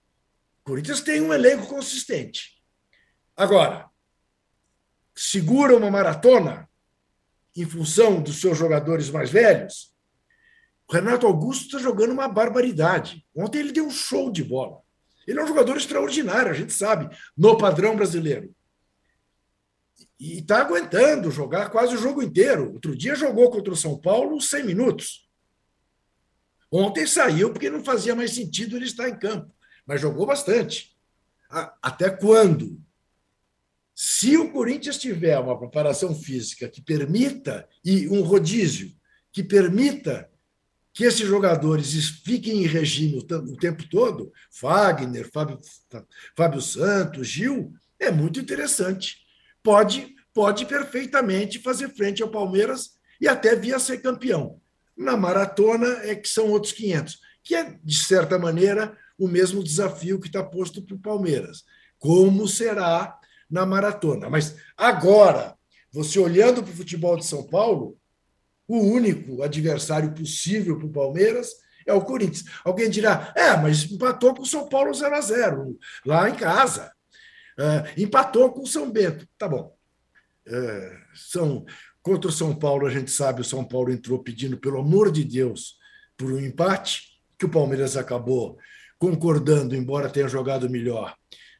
[0.64, 2.60] Corinthians tem um elenco consistente.
[3.36, 3.88] Agora,
[5.16, 6.68] segura uma maratona
[7.56, 9.94] em função dos seus jogadores mais velhos.
[10.88, 13.26] O Renato Augusto está jogando uma barbaridade.
[13.34, 14.80] Ontem ele deu um show de bola.
[15.26, 18.54] Ele é um jogador extraordinário, a gente sabe, no padrão brasileiro
[20.18, 22.72] e está aguentando jogar quase o jogo inteiro.
[22.72, 25.28] Outro dia jogou contra o São Paulo 100 minutos.
[26.70, 29.54] Ontem saiu porque não fazia mais sentido ele estar em campo,
[29.86, 30.96] mas jogou bastante.
[31.80, 32.80] Até quando?
[33.98, 38.92] Se o Corinthians tiver uma preparação física que permita, e um rodízio,
[39.32, 40.30] que permita
[40.92, 45.58] que esses jogadores fiquem em regime o tempo todo, Fagner, Fábio,
[46.36, 49.26] Fábio Santos, Gil, é muito interessante
[49.66, 54.60] pode, pode perfeitamente fazer frente ao Palmeiras e até vir a ser campeão.
[54.96, 60.20] Na maratona é que são outros 500, que é, de certa maneira, o mesmo desafio
[60.20, 61.64] que está posto para o Palmeiras.
[61.98, 63.18] Como será
[63.50, 64.28] na maratona?
[64.28, 65.54] Mas agora,
[65.92, 67.96] você olhando para o futebol de São Paulo,
[68.68, 71.50] o único adversário possível para o Palmeiras
[71.86, 72.44] é o Corinthians.
[72.64, 76.92] Alguém dirá, é, mas empatou com o São Paulo 0 a 0 lá em casa.
[77.58, 79.26] Uh, empatou com o São Bento.
[79.38, 79.74] Tá bom.
[80.46, 81.64] Uh, são
[82.06, 85.24] Contra o São Paulo, a gente sabe, o São Paulo entrou pedindo, pelo amor de
[85.24, 85.74] Deus,
[86.16, 88.56] por um empate, que o Palmeiras acabou
[88.96, 91.16] concordando, embora tenha jogado melhor,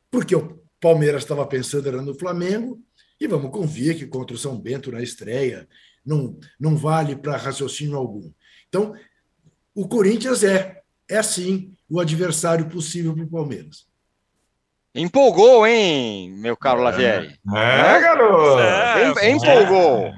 [0.09, 2.81] porque o Palmeiras estava pensando era no Flamengo,
[3.21, 5.67] e vamos convir que contra o São Bento na estreia
[6.05, 8.31] não, não vale para raciocínio algum.
[8.69, 8.95] Então,
[9.75, 13.87] o Corinthians é, é sim, o adversário possível para o Palmeiras.
[14.95, 16.85] Empolgou, hein, meu caro é.
[16.85, 17.41] Lavieri?
[17.55, 18.61] É, garoto!
[19.21, 20.13] É, empolgou!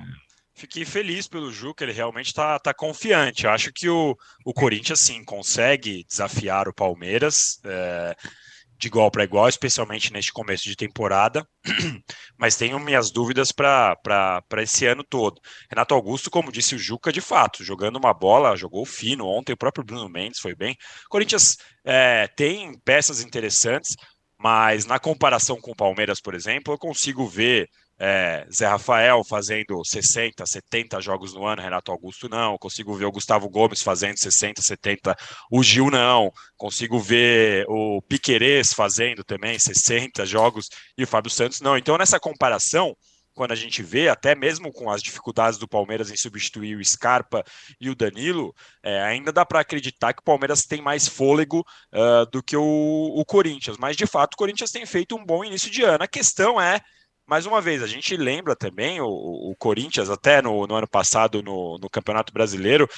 [0.55, 3.45] Fiquei feliz pelo Ju, que ele realmente está tá confiante.
[3.45, 8.17] Eu acho que o, o Corinthians, sim, consegue desafiar o Palmeiras é,
[8.79, 11.47] de igual para igual, especialmente neste começo de temporada.
[12.39, 15.41] Mas tenho minhas dúvidas para esse ano todo.
[15.69, 19.27] Renato Augusto, como disse o Juca, de fato, jogando uma bola, jogou fino.
[19.27, 20.77] Ontem o próprio Bruno Mendes foi bem.
[21.07, 23.97] O Corinthians é, tem peças interessantes,
[24.39, 29.85] mas na comparação com o Palmeiras, por exemplo, eu consigo ver é, Zé Rafael fazendo
[29.85, 34.63] 60, 70 jogos no ano, Renato Augusto não, consigo ver o Gustavo Gomes fazendo 60,
[34.63, 35.17] 70,
[35.51, 41.61] o Gil não, consigo ver o Piquerez fazendo também 60 jogos e o Fábio Santos
[41.61, 41.77] não.
[41.77, 42.97] Então, nessa comparação,
[43.39, 47.45] quando a gente vê, até mesmo com as dificuldades do Palmeiras em substituir o Scarpa
[47.81, 52.29] e o Danilo, é, ainda dá para acreditar que o Palmeiras tem mais fôlego uh,
[52.33, 52.63] do que o,
[53.15, 53.77] o Corinthians.
[53.79, 56.03] Mas, de fato, o Corinthians tem feito um bom início de ano.
[56.03, 56.81] A questão é
[57.29, 61.43] mais uma vez, a gente lembra também o, o Corinthians, até no, no, ano passado
[61.43, 62.89] no, no Campeonato Brasileiro,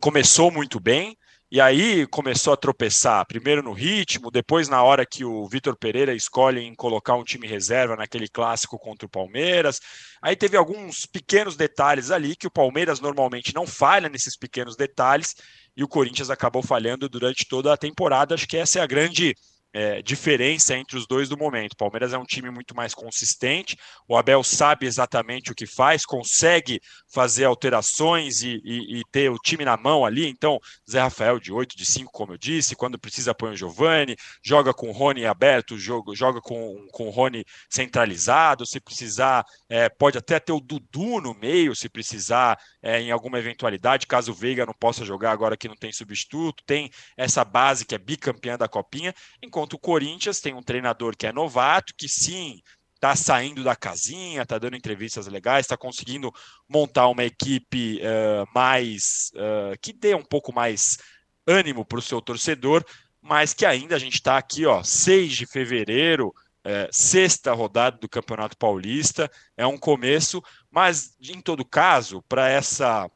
[0.00, 1.14] começou muito bem,
[1.52, 6.14] e aí começou a tropeçar, primeiro no ritmo, depois na hora que o Vitor Pereira
[6.14, 9.80] escolhe em colocar um time reserva naquele clássico contra o Palmeiras.
[10.22, 15.34] Aí teve alguns pequenos detalhes ali que o Palmeiras normalmente não falha nesses pequenos detalhes
[15.76, 18.34] e o Corinthians acabou falhando durante toda a temporada.
[18.34, 19.34] Acho que essa é a grande
[19.72, 21.72] é, diferença entre os dois do momento.
[21.72, 23.76] O Palmeiras é um time muito mais consistente,
[24.08, 26.80] o Abel sabe exatamente o que faz, consegue
[27.12, 30.28] fazer alterações e, e, e, ter o time na mão ali.
[30.28, 34.16] Então, Zé Rafael de 8, de 5, como eu disse, quando precisa põe o Giovani,
[34.42, 39.88] joga com o Rony aberto, joga, joga com, com o Rony centralizado, se precisar, é,
[39.88, 44.34] pode até ter o Dudu no meio, se precisar, é, em alguma eventualidade, caso o
[44.34, 48.56] Veiga não possa jogar agora que não tem substituto, tem essa base que é bicampeã
[48.56, 52.60] da Copinha, enquanto o Corinthians tem um treinador que é novato, que sim,
[52.94, 56.30] está saindo da casinha, está dando entrevistas legais, está conseguindo
[56.68, 60.98] montar uma equipe uh, mais uh, que dê um pouco mais
[61.46, 62.84] ânimo para o seu torcedor,
[63.20, 66.32] mas que ainda a gente está aqui, ó, 6 de fevereiro,
[66.64, 73.10] é, sexta rodada do Campeonato Paulista, é um começo, mas em todo caso, para essa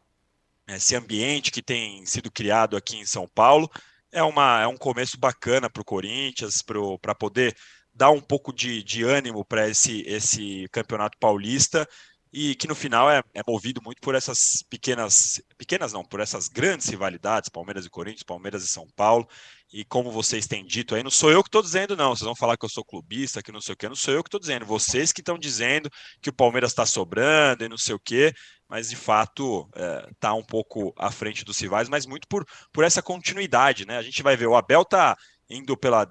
[0.67, 3.71] esse ambiente que tem sido criado aqui em São Paulo,
[4.11, 6.63] é, uma, é um começo bacana para o Corinthians,
[7.01, 7.55] para poder
[7.93, 11.87] dar um pouco de, de ânimo para esse, esse campeonato paulista.
[12.33, 16.49] E que no final é, é, movido muito por essas pequenas, pequenas não, por essas
[16.49, 19.29] grandes rivalidades, Palmeiras e Corinthians, Palmeiras e São Paulo,
[19.73, 22.37] e como vocês têm dito aí, não sou eu que estou dizendo não, vocês vão
[22.37, 24.41] falar que eu sou clubista, que não sei o que, não sou eu que estou
[24.41, 25.91] dizendo, vocês que estão dizendo
[26.23, 28.33] que o Palmeiras está sobrando e não sei o que,
[28.69, 29.69] mas de fato
[30.13, 33.99] está é, um pouco à frente dos rivais, mas muito por, por essa continuidade, né,
[33.99, 35.17] a gente vai ver, o Abel está
[35.55, 36.07] indo pela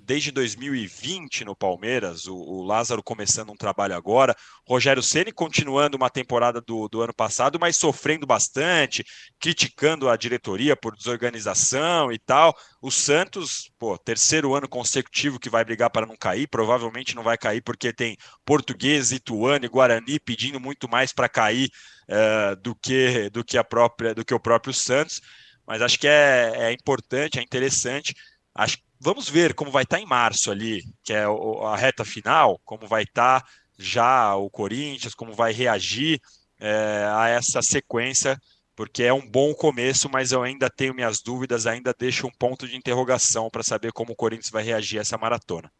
[0.00, 4.36] desde 2020 no Palmeiras, o, o, Lázaro começando um trabalho agora,
[4.66, 9.04] Rogério Ceni continuando uma temporada do, do ano passado, mas sofrendo bastante,
[9.40, 12.54] criticando a diretoria por desorganização e tal.
[12.80, 17.36] O Santos, pô, terceiro ano consecutivo que vai brigar para não cair, provavelmente não vai
[17.36, 21.68] cair porque tem Português, Ituano e Guarani pedindo muito mais para cair
[22.08, 25.20] uh, do que do que a própria do que o próprio Santos.
[25.66, 28.14] Mas acho que é, é importante, é interessante
[28.58, 31.26] Acho, vamos ver como vai estar em março ali, que é
[31.64, 33.46] a reta final, como vai estar
[33.78, 36.20] já o Corinthians, como vai reagir
[36.58, 38.36] é, a essa sequência,
[38.74, 42.66] porque é um bom começo, mas eu ainda tenho minhas dúvidas, ainda deixo um ponto
[42.66, 45.70] de interrogação para saber como o Corinthians vai reagir a essa maratona.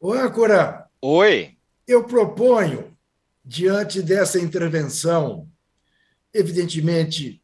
[0.00, 0.88] Oi, Acura.
[1.00, 1.56] Oi.
[1.86, 2.96] Eu proponho,
[3.44, 5.48] diante dessa intervenção,
[6.32, 7.40] evidentemente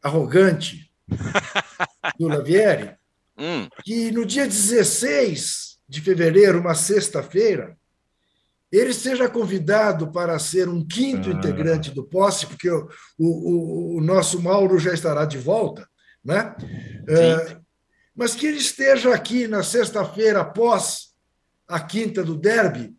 [0.00, 0.92] arrogante,
[2.20, 3.01] do Lavieri,
[3.42, 3.68] hum.
[3.84, 7.76] que no dia 16 de fevereiro, uma sexta-feira,
[8.70, 11.32] ele seja convidado para ser um quinto ah.
[11.32, 15.86] integrante do posse, porque o, o, o, nosso Mauro já estará de volta,
[16.24, 16.54] né?
[17.06, 17.58] É,
[18.16, 21.12] mas que ele esteja aqui na sexta-feira após
[21.68, 22.94] a quinta do derby,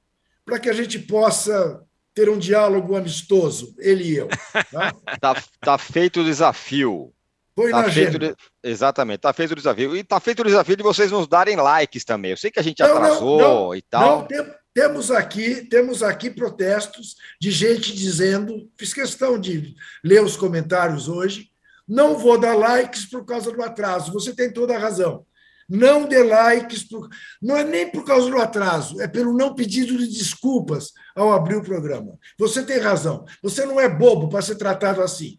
[0.46, 1.82] para que a gente possa
[2.14, 4.28] ter um diálogo amistoso, ele e eu.
[4.72, 7.12] Tá, tá, tá feito o desafio.
[7.56, 9.96] Põe tá na feito, Exatamente, tá feito o desafio.
[9.96, 12.32] E tá feito o desafio de vocês nos darem likes também.
[12.32, 14.20] Eu sei que a gente não, atrasou não, não, e tal.
[14.22, 20.36] Não, tem, temos aqui, temos aqui protestos de gente dizendo, fiz questão de ler os
[20.36, 21.50] comentários hoje,
[21.88, 24.12] não vou dar likes por causa do atraso.
[24.12, 25.26] Você tem toda a razão.
[25.70, 27.10] Não dê likes, por...
[27.42, 31.56] não é nem por causa do atraso, é pelo não pedido de desculpas ao abrir
[31.56, 32.18] o programa.
[32.38, 33.26] Você tem razão.
[33.42, 35.38] Você não é bobo para ser tratado assim.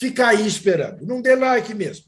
[0.00, 1.06] Fica aí esperando.
[1.06, 2.04] Não dê like mesmo.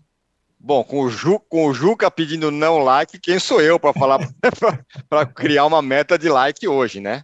[0.58, 4.18] Bom, com o, Ju, com o Juca pedindo não like, quem sou eu para falar
[5.10, 7.22] para criar uma meta de like hoje, né?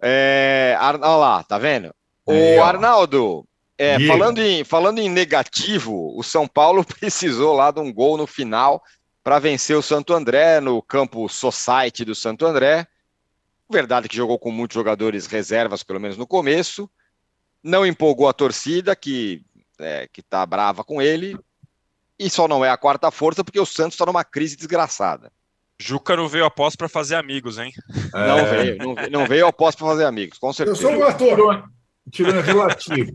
[0.00, 0.94] É, Ar...
[0.94, 1.94] Olha lá, tá vendo?
[2.24, 3.44] O Arnaldo,
[3.76, 8.26] é, falando, em, falando em negativo, o São Paulo precisou lá de um gol no
[8.26, 8.82] final
[9.22, 12.86] para vencer o Santo André no campo Society do Santo André.
[13.70, 16.90] Verdade que jogou com muitos jogadores reservas, pelo menos no começo.
[17.62, 19.44] Não empolgou a torcida, que
[19.80, 21.38] é, que está brava com ele,
[22.18, 25.32] e só não é a quarta força porque o Santos está numa crise desgraçada.
[25.78, 27.72] Juca não veio após para fazer amigos, hein?
[28.14, 28.26] É...
[28.28, 30.82] Não veio, não, não veio após para fazer amigos, com certeza.
[30.82, 31.64] Eu sou um ator.
[32.12, 33.12] Tirando relativo.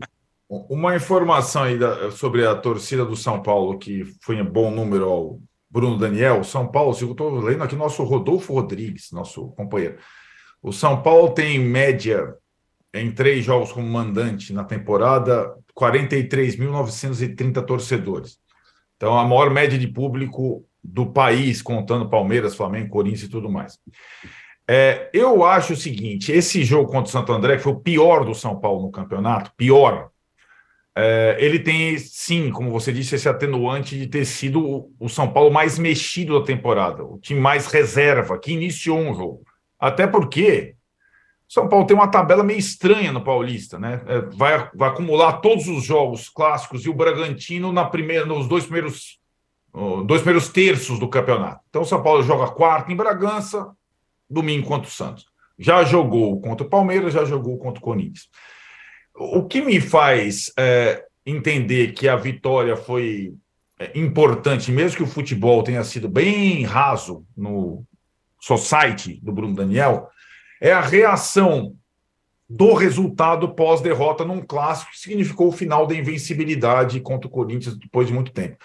[0.48, 5.04] Uma informação aí da, sobre a torcida do São Paulo, que foi em bom número
[5.08, 5.40] ao
[5.70, 6.42] Bruno Daniel.
[6.44, 9.98] São Paulo, eu estou lendo aqui nosso Rodolfo Rodrigues, nosso companheiro.
[10.62, 12.34] O São Paulo tem em média,
[12.94, 18.38] em três jogos como mandante na temporada, 43.930 torcedores.
[18.96, 23.78] Então, a maior média de público do país, contando Palmeiras, Flamengo, Corinthians e tudo mais.
[24.68, 28.24] É, eu acho o seguinte: esse jogo contra o Santo André, que foi o pior
[28.24, 30.10] do São Paulo no campeonato, pior,
[30.98, 35.52] é, ele tem, sim, como você disse, esse atenuante de ter sido o, São Paulo
[35.52, 39.42] mais mexido da temporada, o time mais reserva, que iniciou um jogo.
[39.78, 40.74] Até porque
[41.46, 44.02] são Paulo tem uma tabela meio estranha no Paulista, né?
[44.06, 48.64] É, vai, vai acumular todos os jogos clássicos e o Bragantino na primeira, nos dois
[48.64, 49.20] primeiros,
[50.06, 51.60] dois primeiros terços do campeonato.
[51.68, 53.70] Então, o São Paulo joga quarta em Bragança,
[54.30, 55.26] domingo contra o Santos.
[55.58, 58.30] Já jogou contra o Palmeiras, já jogou contra o Corinthians.
[59.18, 63.34] O que me faz é, entender que a vitória foi
[63.78, 67.84] é, importante, mesmo que o futebol tenha sido bem raso no
[68.40, 70.08] society do Bruno Daniel,
[70.60, 71.74] é a reação
[72.48, 78.06] do resultado pós-derrota num clássico que significou o final da invencibilidade contra o Corinthians depois
[78.06, 78.56] de muito tempo.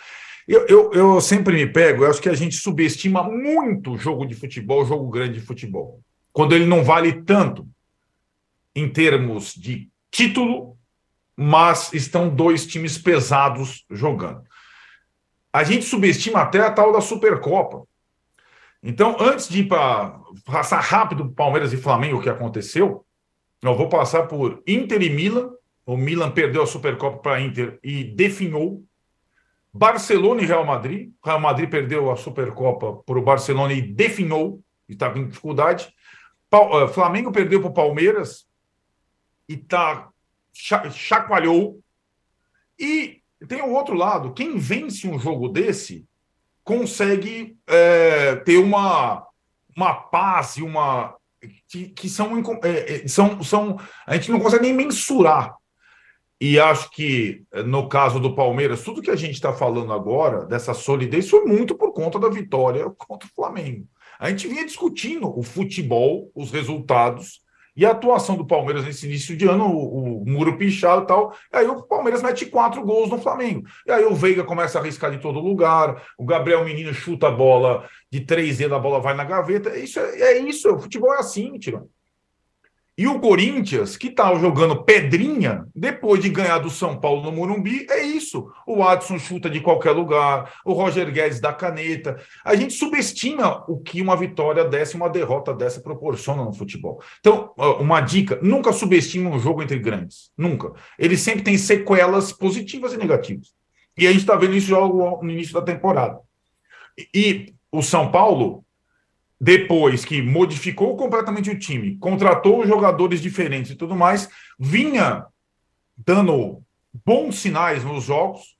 [0.47, 4.25] Eu, eu, eu sempre me pego, eu acho que a gente subestima muito o jogo
[4.25, 7.67] de futebol, o jogo grande de futebol, quando ele não vale tanto
[8.75, 10.77] em termos de título,
[11.35, 14.43] mas estão dois times pesados jogando.
[15.51, 17.83] A gente subestima até a tal da Supercopa.
[18.83, 23.05] Então, antes de ir para passar rápido Palmeiras e Flamengo, o que aconteceu,
[23.61, 25.49] eu vou passar por Inter e Milan.
[25.85, 28.83] O Milan perdeu a Supercopa para Inter e definhou.
[29.73, 31.11] Barcelona e Real Madrid.
[31.23, 35.93] Real Madrid perdeu a Supercopa para o Barcelona e definhou, e estava em dificuldade.
[36.51, 38.50] Eh, Flamengo perdeu para o Palmeiras
[39.51, 40.09] e tá,
[40.53, 41.81] chacoalhou.
[42.79, 46.05] E tem o outro lado: quem vence um jogo desse
[46.63, 49.27] consegue é, ter uma,
[49.75, 51.15] uma paz e uma.
[51.67, 53.79] que, que são, é, são, são.
[54.05, 55.55] A gente não consegue nem mensurar.
[56.39, 60.73] E acho que, no caso do Palmeiras, tudo que a gente está falando agora, dessa
[60.73, 63.87] solidez, foi muito por conta da vitória contra o Flamengo.
[64.17, 67.41] A gente vinha discutindo o futebol, os resultados,
[67.81, 71.35] e a atuação do Palmeiras nesse início de ano, o, o muro pichado e tal,
[71.51, 73.67] aí o Palmeiras mete quatro gols no Flamengo.
[73.87, 77.31] E aí o Veiga começa a arriscar de todo lugar, o Gabriel Menino chuta a
[77.31, 79.75] bola de 3D, a bola vai na gaveta.
[79.75, 81.89] Isso é, é isso, o futebol é assim, Tirão.
[83.01, 87.31] E o Corinthians, que estava tá jogando pedrinha, depois de ganhar do São Paulo no
[87.31, 88.53] Morumbi, é isso.
[88.63, 92.21] O Adson chuta de qualquer lugar, o Roger Guedes dá caneta.
[92.45, 97.01] A gente subestima o que uma vitória dessa uma derrota dessa proporciona no futebol.
[97.19, 100.29] Então, uma dica: nunca subestime um jogo entre grandes.
[100.37, 100.71] Nunca.
[100.99, 103.47] Ele sempre tem sequelas positivas e negativas.
[103.97, 104.75] E a gente está vendo isso
[105.23, 106.19] no início da temporada.
[107.11, 108.63] E o São Paulo
[109.43, 114.29] depois que modificou completamente o time, contratou jogadores diferentes e tudo mais,
[114.59, 115.25] vinha
[115.97, 116.61] dando
[117.03, 118.55] bons sinais nos jogos,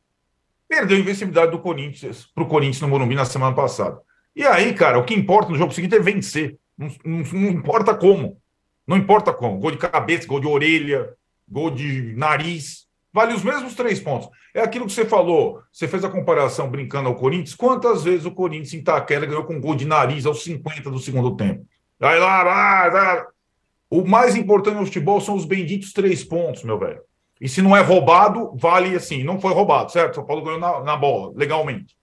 [0.67, 4.01] perdeu a invencibilidade do Corinthians para o Corinthians no Morumbi na semana passada.
[4.35, 6.57] E aí, cara, o que importa no jogo seguinte é vencer.
[6.75, 8.41] Não, não, não importa como.
[8.87, 9.59] Não importa como.
[9.59, 11.13] Gol de cabeça, gol de orelha,
[11.47, 12.87] gol de nariz.
[13.13, 14.29] Vale os mesmos três pontos.
[14.53, 15.61] É aquilo que você falou.
[15.71, 17.53] Você fez a comparação brincando ao Corinthians.
[17.53, 21.35] Quantas vezes o Corinthians em Itaquera ganhou com gol de nariz aos 50 do segundo
[21.35, 21.65] tempo?
[21.99, 23.25] Vai lá, vai, vai.
[23.89, 27.01] O mais importante no futebol são os benditos três pontos, meu velho.
[27.41, 29.23] E se não é roubado, vale assim.
[29.23, 30.15] Não foi roubado, certo?
[30.15, 31.95] São Paulo ganhou na, na bola, legalmente.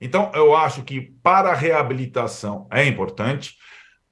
[0.00, 3.56] Então, eu acho que para a reabilitação é importante.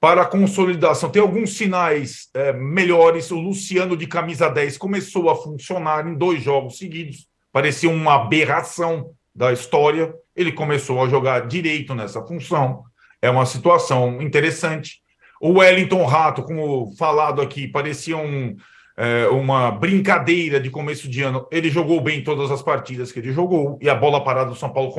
[0.05, 1.09] Para a consolidação.
[1.09, 3.31] Tem alguns sinais é, melhores.
[3.31, 7.27] O Luciano de camisa 10 começou a funcionar em dois jogos seguidos.
[7.51, 10.13] Parecia uma aberração da história.
[10.35, 12.83] Ele começou a jogar direito nessa função.
[13.19, 15.01] É uma situação interessante.
[15.41, 18.55] O Wellington Rato, como falado aqui, parecia um,
[18.97, 21.47] é, uma brincadeira de começo de ano.
[21.51, 23.77] Ele jogou bem todas as partidas que ele jogou.
[23.81, 24.93] E a bola parada do São Paulo.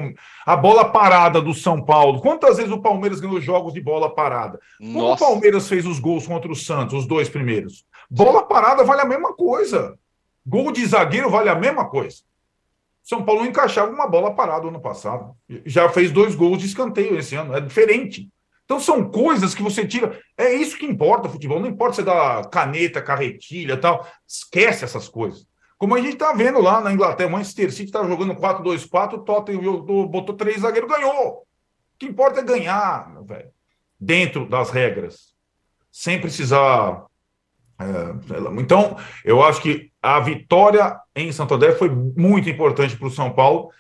[0.45, 2.21] A bola parada do São Paulo.
[2.21, 4.61] Quantas vezes o Palmeiras ganhou jogos de bola parada?
[4.79, 7.85] Quando o Palmeiras fez os gols contra o Santos, os dois primeiros?
[8.11, 9.99] Bola parada vale a mesma coisa.
[10.45, 12.19] Gol de zagueiro vale a mesma coisa.
[13.03, 15.35] São Paulo encaixava uma bola parada ano passado.
[15.65, 17.55] Já fez dois gols de escanteio esse ano.
[17.55, 18.29] É diferente.
[18.67, 20.19] Então são coisas que você tira.
[20.37, 21.61] É isso que importa futebol.
[21.61, 24.07] Não importa você dar caneta, carretilha tal.
[24.27, 25.47] Esquece essas coisas.
[25.79, 29.19] Como a gente está vendo lá na Inglaterra, o Manchester City está jogando 4-2-4, o
[29.19, 31.29] Tottenham botou três zagueiros, ganhou.
[31.29, 31.45] O
[31.99, 33.51] que importa é ganhar, velho.
[34.01, 35.35] Dentro das regras.
[35.93, 37.05] Sem precisar.
[37.79, 37.85] É,
[38.59, 43.31] então, eu acho que a vitória em Santo André foi muito importante para o São
[43.33, 43.71] Paulo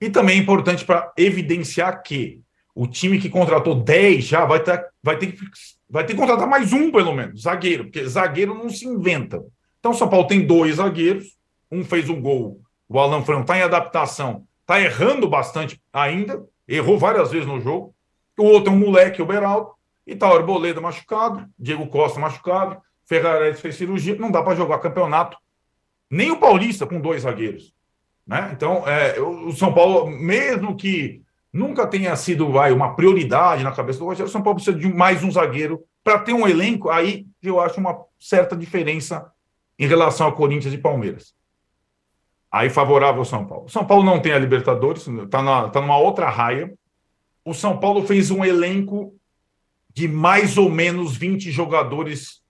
[0.00, 2.40] e também importante para evidenciar que
[2.78, 5.40] o time que contratou 10 já vai ter, vai, ter que,
[5.90, 9.42] vai ter que contratar mais um, pelo menos, zagueiro, porque zagueiro não se inventa.
[9.80, 11.36] Então, o São Paulo tem dois zagueiros,
[11.72, 16.96] um fez um gol, o Alan Franco está em adaptação, está errando bastante ainda, errou
[16.96, 17.92] várias vezes no jogo.
[18.38, 19.70] O outro é um moleque, o Beraldo,
[20.06, 24.78] e tá o Arboleda machucado, Diego Costa machucado, Ferrares fez cirurgia, não dá para jogar
[24.78, 25.36] campeonato,
[26.08, 27.74] nem o Paulista com dois zagueiros.
[28.24, 28.50] Né?
[28.52, 33.98] Então, é, o São Paulo, mesmo que nunca tenha sido vai, uma prioridade na cabeça
[33.98, 37.60] do Rogério, São Paulo precisa de mais um zagueiro para ter um elenco, aí eu
[37.60, 39.30] acho uma certa diferença
[39.78, 41.34] em relação a Corinthians e Palmeiras.
[42.50, 43.68] Aí favorável ao São Paulo.
[43.68, 46.72] São Paulo não tem a Libertadores, está tá numa outra raia.
[47.44, 49.14] O São Paulo fez um elenco
[49.92, 52.42] de mais ou menos 20 jogadores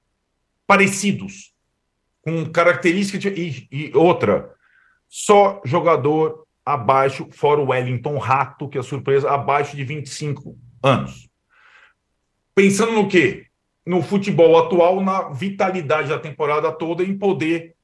[0.67, 1.53] parecidos,
[2.23, 4.55] com características de, e, e outra,
[5.09, 11.29] só jogador abaixo, fora o Wellington Rato, que é surpresa, abaixo de 25 anos.
[12.55, 13.47] Pensando no quê?
[13.87, 17.75] No futebol atual, na vitalidade da temporada toda, em poder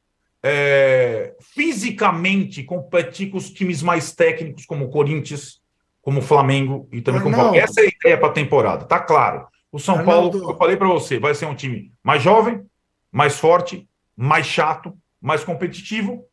[0.43, 5.63] é, fisicamente competir com os times mais técnicos, como o Corinthians,
[6.03, 9.01] como o Flamengo e também como o Essa é a ideia para a temporada, tá
[9.01, 9.47] claro.
[9.73, 10.39] O São Arnaldo.
[10.39, 12.63] Paulo, eu falei para você, vai ser um time mais jovem,
[13.11, 16.27] mais forte, mais chato, mais competitivo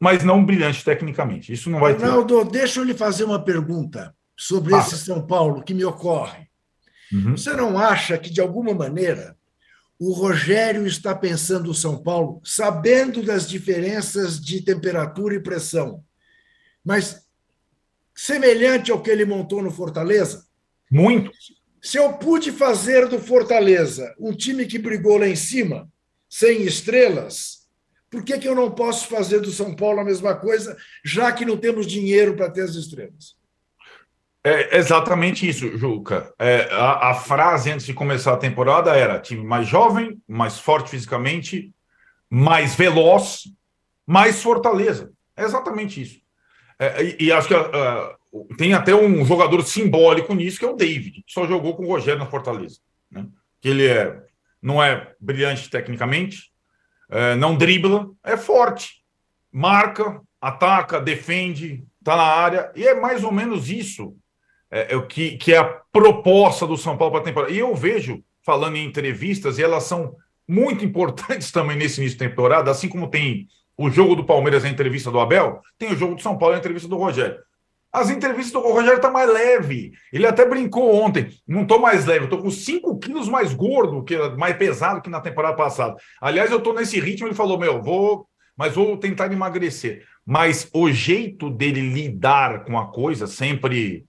[0.00, 1.52] mas não brilhante tecnicamente.
[1.52, 2.52] Isso não vai Ronaldo, ter.
[2.52, 4.78] deixa eu lhe fazer uma pergunta sobre ah.
[4.78, 6.48] esse São Paulo que me ocorre.
[7.12, 7.36] Uhum.
[7.36, 9.36] Você não acha que, de alguma maneira,
[9.98, 16.04] o Rogério está pensando o São Paulo, sabendo das diferenças de temperatura e pressão,
[16.84, 17.26] mas
[18.14, 20.46] semelhante ao que ele montou no Fortaleza?
[20.90, 21.30] Muito.
[21.82, 25.88] Se eu pude fazer do Fortaleza um time que brigou lá em cima,
[26.28, 27.57] sem estrelas,
[28.10, 31.44] por que, que eu não posso fazer do São Paulo a mesma coisa, já que
[31.44, 33.36] não temos dinheiro para ter as estrelas?
[34.42, 36.32] É exatamente isso, Juca.
[36.38, 40.90] É, a, a, frase antes de começar a temporada era time mais jovem, mais forte
[40.90, 41.70] fisicamente,
[42.30, 43.42] mais veloz,
[44.06, 45.12] mais fortaleza.
[45.36, 46.20] É exatamente isso.
[46.78, 50.76] É, e, e, acho que uh, tem até um jogador simbólico nisso, que é o
[50.76, 52.78] David, que só jogou com o Rogério na Fortaleza.
[53.10, 53.26] Né?
[53.60, 54.22] Que ele é,
[54.62, 56.52] não é brilhante tecnicamente,
[57.10, 59.02] é, não dribla, é forte,
[59.52, 64.14] marca, ataca, defende, está na área, e é mais ou menos isso
[64.70, 67.52] é, é, que, que é a proposta do São Paulo para a temporada.
[67.52, 70.14] E eu vejo, falando em entrevistas, e elas são
[70.46, 73.46] muito importantes também nesse início de temporada, assim como tem
[73.76, 76.58] o jogo do Palmeiras na entrevista do Abel, tem o jogo do São Paulo na
[76.58, 77.38] entrevista do Rogério.
[77.92, 79.92] As entrevistas do Rogério tá mais leve.
[80.12, 81.28] Ele até brincou ontem.
[81.46, 85.20] Não estou mais leve, estou com 5 quilos mais gordo, que mais pesado que na
[85.20, 85.96] temporada passada.
[86.20, 87.26] Aliás, eu estou nesse ritmo.
[87.26, 90.04] Ele falou: Meu, vou, mas vou tentar emagrecer.
[90.24, 94.04] Mas o jeito dele lidar com a coisa, sempre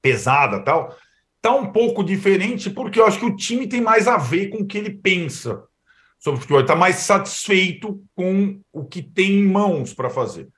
[0.00, 0.96] pesada tal,
[1.42, 4.58] tá um pouco diferente, porque eu acho que o time tem mais a ver com
[4.58, 5.64] o que ele pensa
[6.18, 6.60] sobre o futebol.
[6.60, 10.48] Ele está mais satisfeito com o que tem em mãos para fazer.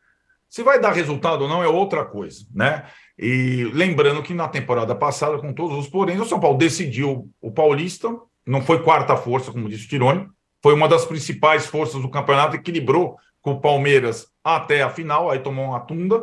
[0.51, 2.85] Se vai dar resultado ou não é outra coisa, né?
[3.17, 7.53] E lembrando que na temporada passada, com todos os porém, o São Paulo decidiu o
[7.53, 8.09] Paulista,
[8.45, 10.27] não foi quarta força, como disse o Tironi,
[10.61, 15.39] foi uma das principais forças do campeonato, equilibrou com o Palmeiras até a final, aí
[15.39, 16.21] tomou uma tunda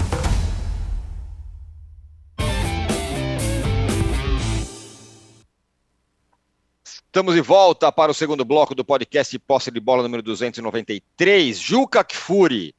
[7.11, 11.59] Estamos de volta para o segundo bloco do podcast Posse de Bola número 293.
[11.59, 12.73] Juca Kfouri,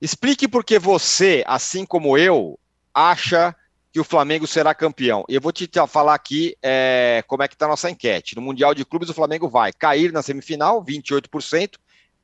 [0.00, 2.58] explique por que você, assim como eu,
[2.92, 3.54] acha
[3.92, 5.24] que o Flamengo será campeão.
[5.28, 8.34] E eu vou te falar aqui é, como é que está a nossa enquete.
[8.34, 11.74] No Mundial de Clubes, o Flamengo vai cair na semifinal, 28%,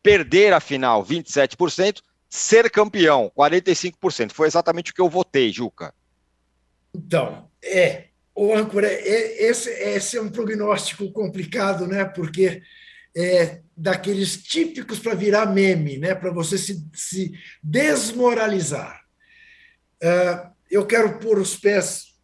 [0.03, 4.33] perder a final, 27%, ser campeão, 45%.
[4.33, 5.95] Foi exatamente o que eu votei, Juca.
[6.93, 12.05] Então, é, o âncora, é, esse, esse é um prognóstico complicado, né?
[12.05, 12.63] Porque
[13.17, 16.15] é daqueles típicos para virar meme, né?
[16.15, 17.33] Para você se, se
[17.63, 19.03] desmoralizar.
[20.03, 22.15] Uh, eu quero pôr os pés,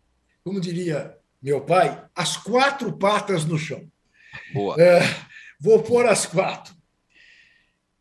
[0.43, 3.89] como diria meu pai, as quatro patas no chão.
[4.53, 4.75] Boa.
[4.75, 5.27] Uh,
[5.61, 6.75] vou pôr as quatro.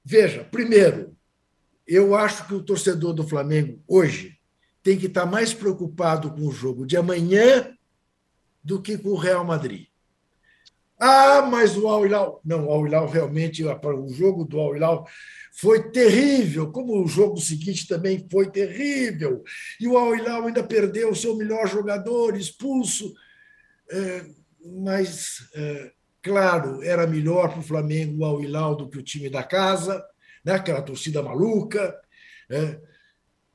[0.03, 1.15] Veja, primeiro,
[1.87, 4.37] eu acho que o torcedor do Flamengo hoje
[4.81, 7.71] tem que estar mais preocupado com o jogo de amanhã
[8.69, 9.87] do que com o Real Madrid.
[10.99, 12.39] Ah, mas o Al Hilal.
[12.45, 15.07] Não, o Al Hilal realmente, o jogo do Al Hilal
[15.53, 19.43] foi terrível, como o jogo seguinte também foi terrível.
[19.79, 23.11] E o Al Hilal ainda perdeu o seu melhor jogador, expulso.
[23.89, 24.25] É,
[24.83, 25.91] mas, é,
[26.21, 30.05] claro, era melhor para o Flamengo o Al Hilal do que o time da casa,
[30.45, 30.53] né?
[30.53, 31.99] aquela torcida maluca.
[32.51, 32.79] É,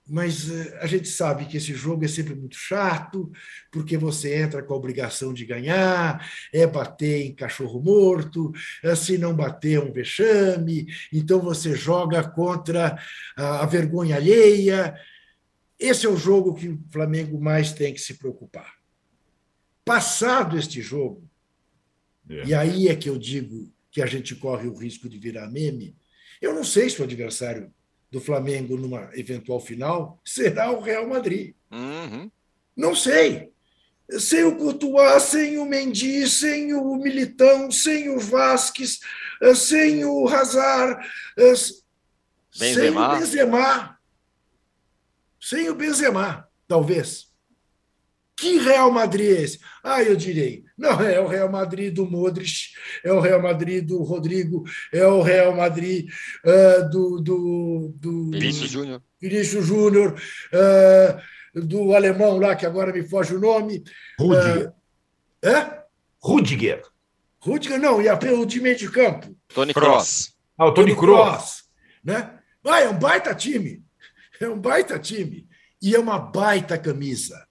[0.06, 3.30] mas eh, a gente sabe que esse jogo é sempre muito chato,
[3.72, 8.52] porque você entra com a obrigação de ganhar, é bater em cachorro morto,
[8.82, 12.98] eh, se não bater é um vexame, então você joga contra
[13.36, 14.94] a vergonha alheia.
[15.78, 18.74] Esse é o jogo que o Flamengo mais tem que se preocupar.
[19.84, 21.28] Passado este jogo,
[22.28, 22.46] é.
[22.46, 25.96] e aí é que eu digo que a gente corre o risco de virar meme,
[26.40, 27.72] eu não sei se o adversário
[28.14, 31.52] do Flamengo numa eventual final será o Real Madrid.
[31.68, 32.30] Uhum.
[32.76, 33.52] Não sei.
[34.08, 39.00] Sem o Courtois, sem o Mendy, sem o Militão, sem o Vasquez,
[39.56, 41.04] sem o Hazard,
[41.36, 41.54] eh,
[42.52, 43.98] sem o Benzema.
[45.40, 47.33] Sem o Benzema, talvez.
[48.36, 49.60] Que Real Madrid é esse?
[49.82, 50.64] Ah, eu direi.
[50.76, 52.70] Não, é o Real Madrid do Modric,
[53.04, 56.10] é o Real Madrid do Rodrigo, é o Real Madrid
[56.44, 58.30] uh, do, do, do.
[58.32, 59.02] Vinícius Júnior.
[59.20, 60.20] Vinícius Júnior,
[60.52, 63.84] uh, do alemão lá, que agora me foge o nome.
[64.18, 64.68] Rudiger.
[64.68, 65.84] Uh, é?
[66.20, 66.82] Rudiger.
[67.38, 69.36] Rudiger, não, e o time de campo.
[69.48, 70.34] Tony Cross.
[70.58, 71.28] Ah, o Tony, Tony Cross.
[71.28, 71.64] Cross.
[72.02, 72.30] Né?
[72.64, 73.84] Ah, é um baita time.
[74.40, 75.46] É um baita time.
[75.80, 77.46] E é uma baita camisa.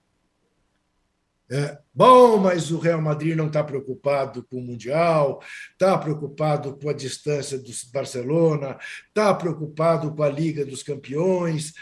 [1.50, 5.42] É, bom, mas o Real Madrid não está preocupado com o Mundial,
[5.72, 8.78] está preocupado com a distância do Barcelona,
[9.08, 11.74] está preocupado com a Liga dos Campeões.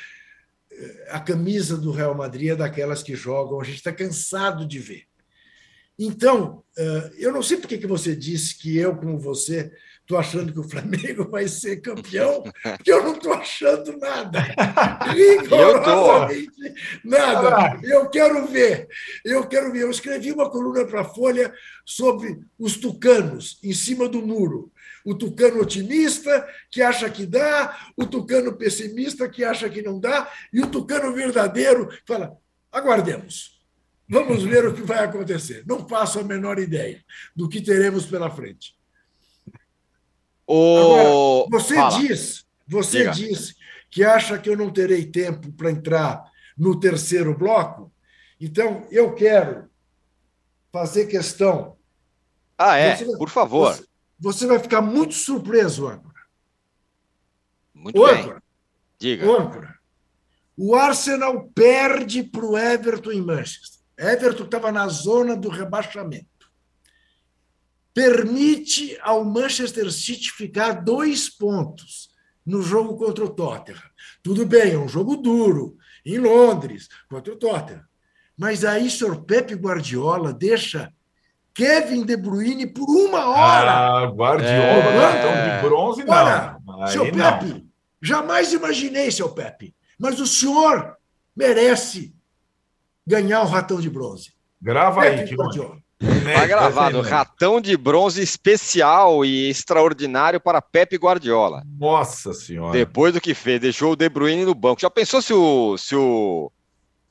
[0.70, 4.80] É, a camisa do Real Madrid é daquelas que jogam, a gente está cansado de
[4.80, 5.04] ver.
[5.96, 9.72] Então, é, eu não sei por que você disse que eu, como você,
[10.02, 14.40] estou achando que o Flamengo vai ser campeão, porque eu não estou achando nada.
[15.12, 16.74] Rigorosamente
[17.04, 17.80] nada.
[17.82, 18.88] Eu quero ver.
[19.24, 19.82] Eu quero ver.
[19.82, 21.52] Eu escrevi uma coluna para a Folha
[21.84, 24.70] sobre os tucanos em cima do muro.
[25.04, 30.30] O tucano otimista, que acha que dá, o tucano pessimista, que acha que não dá,
[30.52, 32.36] e o tucano verdadeiro, que fala:
[32.70, 33.60] aguardemos.
[34.08, 35.64] Vamos ver o que vai acontecer.
[35.66, 37.02] Não faço a menor ideia
[37.34, 38.76] do que teremos pela frente.
[40.46, 41.44] O...
[41.44, 41.98] Agora, você Fala.
[41.98, 43.10] diz, você Diga.
[43.12, 43.54] diz
[43.90, 46.24] que acha que eu não terei tempo para entrar
[46.56, 47.92] no terceiro bloco.
[48.40, 49.70] Então, eu quero
[50.72, 51.76] fazer questão.
[52.56, 52.94] Ah, é?
[52.94, 53.74] Vai, por favor.
[53.74, 53.86] Você,
[54.18, 56.20] você, vai ficar muito surpreso, âncora.
[57.74, 58.22] Muito o bem.
[58.22, 58.42] Âncora,
[58.98, 59.30] Diga.
[59.30, 59.78] Âncora.
[60.56, 63.80] O Arsenal perde para o Everton em Manchester.
[63.96, 66.31] Everton estava na zona do rebaixamento.
[67.94, 72.10] Permite ao Manchester City ficar dois pontos
[72.44, 73.82] no jogo contra o Tottenham.
[74.22, 77.82] Tudo bem, é um jogo duro, em Londres, contra o Tottenham.
[78.36, 80.92] Mas aí, senhor Pepe Guardiola deixa
[81.54, 83.72] Kevin De Bruyne por uma hora.
[83.72, 85.56] Ah, Guardiola, é...
[85.56, 86.14] de bronze, não.
[86.14, 86.56] Olha,
[86.88, 87.66] seu Pepe,
[88.00, 90.96] jamais imaginei, seu Pepe, mas o senhor
[91.36, 92.14] merece
[93.06, 94.32] ganhar o ratão de bronze.
[94.60, 95.81] Grava Pepe aí, Guardiola.
[96.02, 101.62] Está gravado, ratão de bronze especial e extraordinário para Pepe Guardiola.
[101.78, 102.72] Nossa senhora.
[102.72, 104.80] Depois do que fez, deixou o De Bruyne no banco.
[104.80, 106.50] Já pensou se o, se o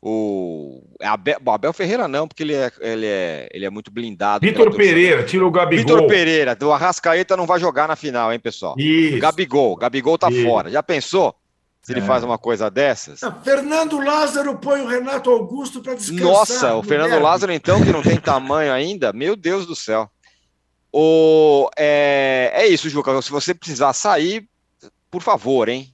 [0.04, 4.46] o Abel, Abel Ferreira não, porque ele é, ele é, ele é muito blindado.
[4.46, 5.86] Vitor Pereira, tira o Gabigol.
[5.98, 8.74] Vitor Pereira, do Arrascaeta não vai jogar na final, hein, pessoal?
[8.80, 9.20] Isso.
[9.20, 10.44] Gabigol, Gabigol tá Isso.
[10.44, 10.72] fora.
[10.72, 11.36] Já pensou?
[11.82, 12.04] Se ele é.
[12.04, 13.22] faz uma coisa dessas.
[13.22, 16.24] Não, Fernando Lázaro põe o Renato Augusto para descansar.
[16.24, 17.20] Nossa, o Fernando.
[17.22, 20.10] Lázaro, então, que não tem tamanho ainda, meu Deus do céu.
[20.94, 23.20] O, é, é isso, Juca.
[23.22, 24.48] Se você precisar sair,
[25.10, 25.94] por favor, hein?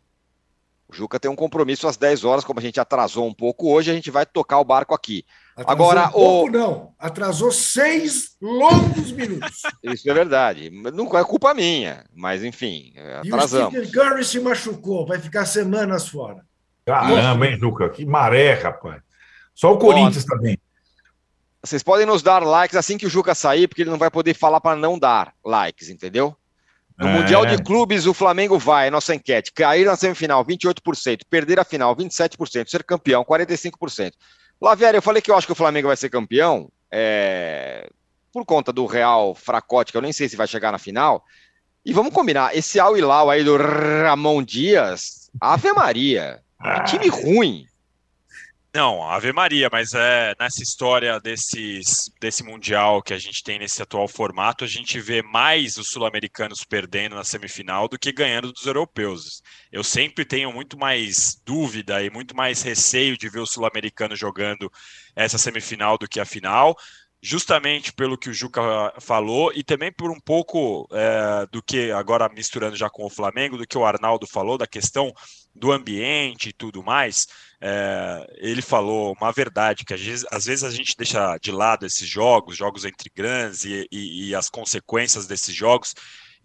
[0.90, 3.92] O Juca tem um compromisso às 10 horas, como a gente atrasou um pouco hoje,
[3.92, 5.26] a gente vai tocar o barco aqui.
[5.58, 6.52] Atrasou Agora, um pouco, o...
[6.52, 9.64] não, atrasou seis longos minutos.
[9.84, 10.70] Isso é verdade.
[10.70, 12.94] Não é culpa minha, mas enfim,
[13.26, 13.74] atrasamos.
[13.74, 16.46] E o Stephen Curry se machucou, vai ficar semanas fora.
[16.86, 17.90] Caramba, hein, Juca?
[17.90, 19.02] Que maré, rapaz.
[19.56, 20.60] Só o Corinthians Bom, também.
[21.64, 24.36] Vocês podem nos dar likes assim que o Juca sair, porque ele não vai poder
[24.36, 26.38] falar para não dar likes, entendeu?
[27.00, 27.14] No é.
[27.14, 31.96] Mundial de Clubes, o Flamengo vai, nossa enquete, cair na semifinal, 28%, perder a final,
[31.96, 34.12] 27%, ser campeão, 45%.
[34.62, 37.90] Lavieri, eu falei que eu acho que o Flamengo vai ser campeão, é...
[38.32, 41.24] por conta do Real fracote, que eu nem sei se vai chegar na final.
[41.86, 46.82] E vamos combinar, esse Al Hilal aí do Ramon Dias, Ave Maria, ah.
[46.84, 47.66] time ruim.
[48.78, 53.82] Não, Ave Maria, mas é nessa história desses, desse Mundial que a gente tem nesse
[53.82, 58.68] atual formato, a gente vê mais os sul-americanos perdendo na semifinal do que ganhando dos
[58.68, 59.42] europeus.
[59.72, 64.72] Eu sempre tenho muito mais dúvida e muito mais receio de ver o sul-americano jogando
[65.16, 66.76] essa semifinal do que a final
[67.28, 68.62] justamente pelo que o Juca
[69.02, 73.58] falou e também por um pouco é, do que, agora misturando já com o Flamengo,
[73.58, 75.12] do que o Arnaldo falou, da questão
[75.54, 77.28] do ambiente e tudo mais
[77.60, 81.86] é, ele falou uma verdade, que às vezes, às vezes, a gente deixa de lado
[81.86, 85.94] esses jogos, jogos entre grandes e, e, e, as consequências desses jogos.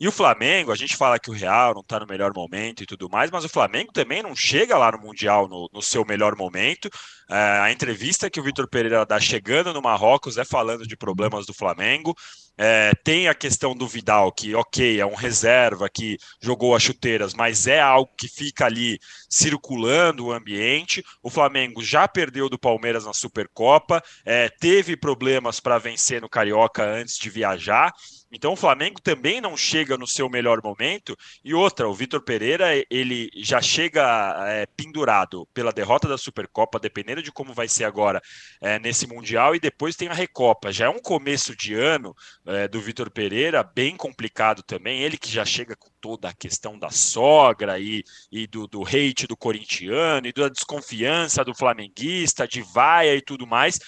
[0.01, 2.87] E o Flamengo, a gente fala que o Real não está no melhor momento e
[2.87, 6.35] tudo mais, mas o Flamengo também não chega lá no Mundial no, no seu melhor
[6.35, 6.91] momento.
[7.33, 11.47] É, a entrevista que o Vitor Pereira dá chegando no Marrocos é falando de problemas
[11.47, 12.15] do Flamengo.
[12.59, 17.33] É, tem a questão do Vidal, que, ok, é um reserva que jogou as chuteiras,
[17.33, 18.99] mas é algo que fica ali
[19.31, 21.03] circulando o ambiente.
[21.23, 26.85] O Flamengo já perdeu do Palmeiras na Supercopa, é, teve problemas para vencer no Carioca
[26.85, 27.91] antes de viajar.
[28.31, 31.17] Então o Flamengo também não chega no seu melhor momento.
[31.45, 37.22] E outra, o Vitor Pereira ele já chega é, pendurado pela derrota da Supercopa, dependendo
[37.23, 38.21] de como vai ser agora
[38.61, 40.73] é, nesse Mundial, e depois tem a Recopa.
[40.73, 42.15] Já é um começo de ano
[42.47, 45.03] é, do Vitor Pereira bem complicado também.
[45.03, 49.27] Ele que já chega com toda a questão da sogra e, e do, do hate
[49.27, 53.79] do corintiano e da desconfiança do flamenguista, de vaia e tudo mais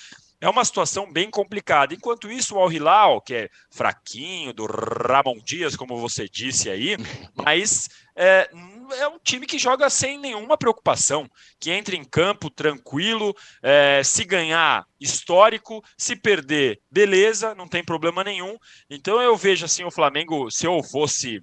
[0.45, 1.95] é uma situação bem complicada.
[1.95, 6.99] Enquanto isso, o Al Hilal, que é fraquinho, do Ramon Dias, como você disse aí,
[7.35, 8.51] mas é,
[8.99, 11.27] é um time que joga sem nenhuma preocupação,
[11.59, 18.23] que entra em campo tranquilo, é, se ganhar, histórico, se perder, beleza, não tem problema
[18.23, 18.59] nenhum.
[18.91, 21.43] Então eu vejo assim o Flamengo, se eu fosse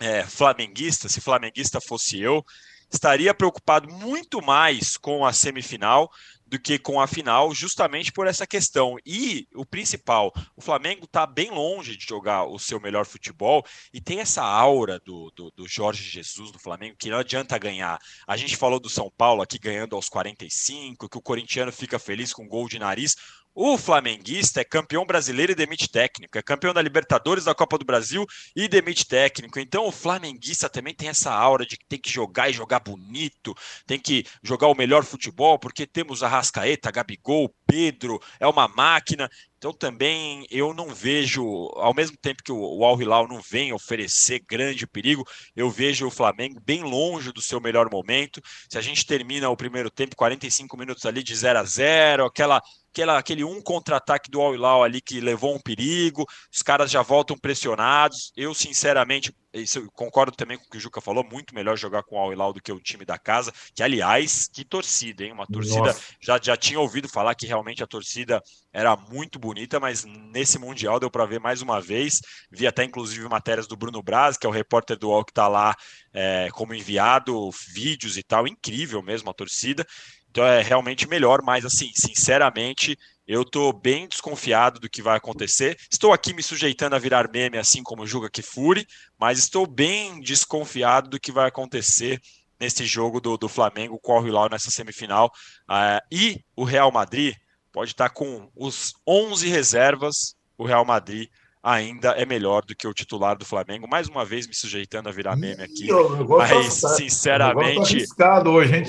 [0.00, 2.42] é, flamenguista, se flamenguista fosse eu,
[2.90, 6.10] estaria preocupado muito mais com a semifinal
[6.52, 8.98] do que com a final, justamente por essa questão.
[9.06, 14.02] E o principal, o Flamengo está bem longe de jogar o seu melhor futebol e
[14.02, 17.98] tem essa aura do, do, do, Jorge Jesus do Flamengo que não adianta ganhar.
[18.28, 22.34] A gente falou do São Paulo aqui ganhando aos 45, que o corintiano fica feliz
[22.34, 23.16] com gol de nariz.
[23.54, 27.84] O flamenguista é campeão brasileiro e demite técnico, é campeão da Libertadores, da Copa do
[27.84, 28.24] Brasil
[28.56, 29.60] e demite técnico.
[29.60, 33.54] Então o flamenguista também tem essa aura de que tem que jogar e jogar bonito,
[33.86, 39.28] tem que jogar o melhor futebol, porque temos a Rascaeta, Gabigol, Pedro, é uma máquina.
[39.58, 41.44] Então também eu não vejo,
[41.76, 45.24] ao mesmo tempo que o Al Hilal não vem oferecer grande perigo,
[45.54, 48.40] eu vejo o Flamengo bem longe do seu melhor momento.
[48.68, 52.60] Se a gente termina o primeiro tempo, 45 minutos ali de 0 a 0, aquela
[52.92, 57.00] aquela, aquele um contra-ataque do Al Hilal ali que levou um perigo, os caras já
[57.00, 58.30] voltam pressionados.
[58.36, 62.02] Eu, sinceramente, isso eu concordo também com o que o Juca falou, muito melhor jogar
[62.02, 65.32] com o Al Hilal do que o time da casa, que aliás, que torcida, hein?
[65.32, 70.04] Uma torcida, já, já tinha ouvido falar que realmente a torcida era muito bonita, mas
[70.04, 72.20] nesse Mundial deu para ver mais uma vez,
[72.50, 75.48] vi até inclusive matérias do Bruno Braz, que é o repórter do UOL que está
[75.48, 75.74] lá
[76.12, 79.86] é, como enviado, vídeos e tal, incrível mesmo a torcida,
[80.32, 85.76] então é realmente melhor, mas assim, sinceramente, eu estou bem desconfiado do que vai acontecer.
[85.90, 88.86] Estou aqui me sujeitando a virar meme, assim como o que Kifuri,
[89.20, 92.18] mas estou bem desconfiado do que vai acontecer
[92.58, 95.30] nesse jogo do, do Flamengo com o Hilal nessa semifinal.
[95.68, 97.34] Uh, e o Real Madrid
[97.70, 101.28] pode estar com os 11 reservas, o Real Madrid
[101.62, 103.86] ainda é melhor do que o titular do Flamengo.
[103.88, 105.88] Mais uma vez me sujeitando a virar meme aqui.
[106.28, 108.04] mas, tá, sinceramente.
[108.16, 108.84] Tá hoje, hein,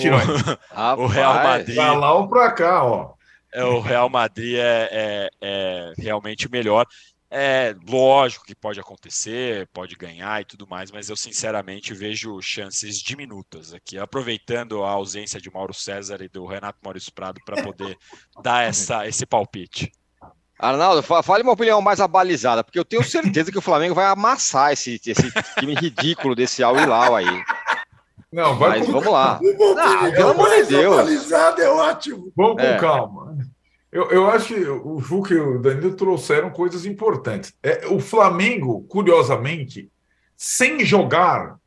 [0.98, 1.76] o Real Madrid.
[1.76, 3.14] Pra lá ou pra cá, ó.
[3.54, 6.88] É, o Real Madrid é, é, é realmente melhor.
[7.36, 13.00] É lógico que pode acontecer, pode ganhar e tudo mais, mas eu sinceramente vejo chances
[13.02, 17.98] diminutas aqui, aproveitando a ausência de Mauro César e do Renato Maurício Prado para poder
[18.44, 19.92] dar essa, esse palpite.
[20.64, 24.72] Arnaldo, fale uma opinião mais abalizada, porque eu tenho certeza que o Flamengo vai amassar
[24.72, 27.44] esse, esse time ridículo desse Al Hilal aí.
[28.32, 28.94] Não, vai Mas com...
[28.94, 29.40] vamos lá.
[29.42, 31.00] Não, pelo amor de Deus.
[31.00, 32.32] Abalizado é ótimo.
[32.36, 32.78] Vamos com é.
[32.78, 33.38] calma.
[33.92, 37.54] Eu, eu acho que o Juca e o Danilo trouxeram coisas importantes.
[37.62, 39.92] É, o Flamengo, curiosamente,
[40.36, 41.58] sem jogar,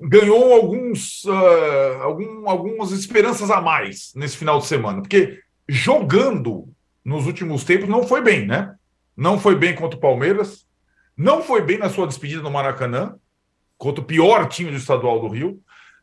[0.00, 5.02] ganhou alguns, uh, algum, algumas esperanças a mais nesse final de semana.
[5.02, 6.72] Porque jogando
[7.04, 8.74] nos últimos tempos não foi bem, né?
[9.16, 10.66] Não foi bem contra o Palmeiras,
[11.16, 13.16] não foi bem na sua despedida no Maracanã,
[13.76, 15.60] contra o pior time do estadual do Rio.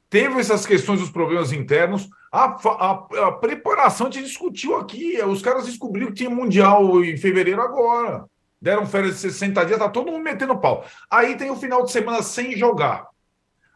[0.10, 2.10] Teve essas questões dos problemas internos.
[2.32, 5.22] A, a, a preparação gente discutiu aqui.
[5.24, 8.26] Os caras descobriram que tinha Mundial em fevereiro agora.
[8.62, 10.86] Deram férias de 60 dias, tá todo mundo metendo pau.
[11.10, 13.08] Aí tem o final de semana sem jogar.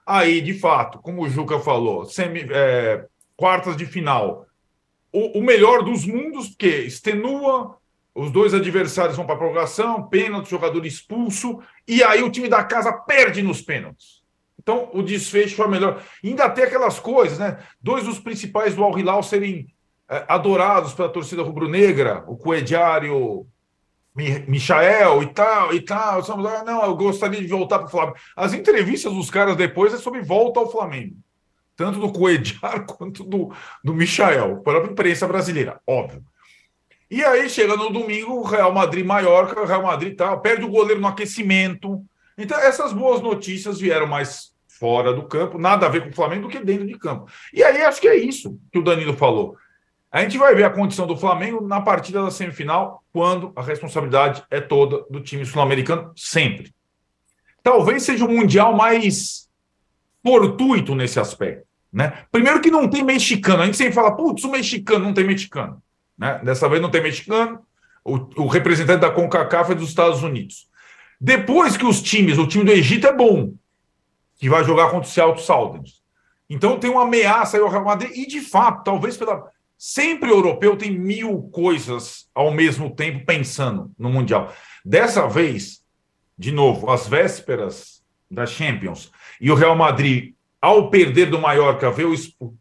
[0.05, 3.05] Aí, de fato, como o Juca falou, semi, é,
[3.37, 4.45] quartas de final
[5.13, 7.77] o, o melhor dos mundos, porque extenua,
[8.15, 12.63] os dois adversários vão para a prorrogação, pênalti, jogador expulso, e aí o time da
[12.63, 14.23] casa perde nos pênaltis.
[14.59, 16.01] Então, o desfecho foi melhor.
[16.23, 17.57] E ainda tem aquelas coisas, né?
[17.81, 19.67] Dois dos principais do Al Hilal serem
[20.09, 23.45] é, adorados pela torcida rubro-negra, o Coediário
[24.15, 26.21] Michael e tal, e tal.
[26.21, 28.17] Ah, não, eu gostaria de voltar para o Flamengo.
[28.35, 31.17] As entrevistas dos caras depois é sobre volta ao Flamengo
[31.75, 33.51] tanto do Coediar quanto do,
[33.83, 36.23] do Michael, para a imprensa brasileira, óbvio.
[37.09, 40.99] E aí chega no domingo, Real Madrid Maiorca, o Real Madrid tal, perde o goleiro
[40.99, 42.03] no aquecimento.
[42.37, 46.43] Então, essas boas notícias vieram mais fora do campo, nada a ver com o Flamengo
[46.43, 47.31] do que dentro de campo.
[47.53, 49.55] E aí acho que é isso que o Danilo falou.
[50.11, 54.43] A gente vai ver a condição do Flamengo na partida da semifinal, quando a responsabilidade
[54.49, 56.73] é toda do time sul-americano, sempre.
[57.63, 59.42] Talvez seja o Mundial mais
[60.23, 61.67] fortuito nesse aspecto.
[61.91, 62.11] Né?
[62.31, 63.61] Primeiro que não tem mexicano.
[63.61, 65.81] A gente sempre fala, putz, o mexicano não tem mexicano.
[66.17, 66.41] Né?
[66.43, 67.59] Dessa vez não tem mexicano.
[68.03, 70.67] O, o representante da CONCACAF é dos Estados Unidos.
[71.21, 73.53] Depois que os times, o time do Egito é bom,
[74.37, 76.01] que vai jogar contra o Seattle Sounders.
[76.49, 78.11] Então tem uma ameaça aí ao Real Madrid.
[78.15, 79.51] E de fato, talvez pela.
[79.77, 84.53] Sempre o europeu tem mil coisas ao mesmo tempo pensando no Mundial.
[84.83, 85.83] Dessa vez,
[86.37, 89.11] de novo, às vésperas da Champions,
[89.43, 92.15] e o Real Madrid, ao perder do Mallorca, vê o,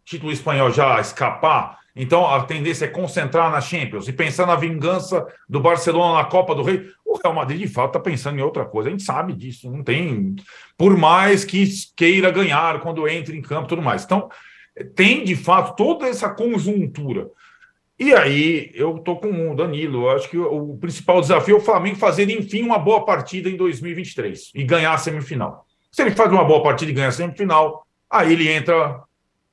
[0.05, 5.25] título espanhol já escapar, então a tendência é concentrar na Champions e pensar na vingança
[5.49, 6.89] do Barcelona na Copa do Rei.
[7.07, 8.89] O Real Madrid, de fato, está pensando em outra coisa.
[8.89, 10.35] A gente sabe disso, não tem.
[10.77, 11.65] Por mais que
[11.97, 14.03] queira ganhar quando entra em campo tudo mais.
[14.03, 14.29] Então,
[14.97, 17.29] tem de fato toda essa conjuntura.
[17.97, 20.11] E aí, eu estou com o Danilo.
[20.11, 24.51] Acho que o principal desafio é o Flamengo fazer, enfim, uma boa partida em 2023
[24.53, 25.65] e ganhar a semifinal.
[25.93, 29.03] Se ele faz uma boa partida e ganha a semifinal, aí ele entra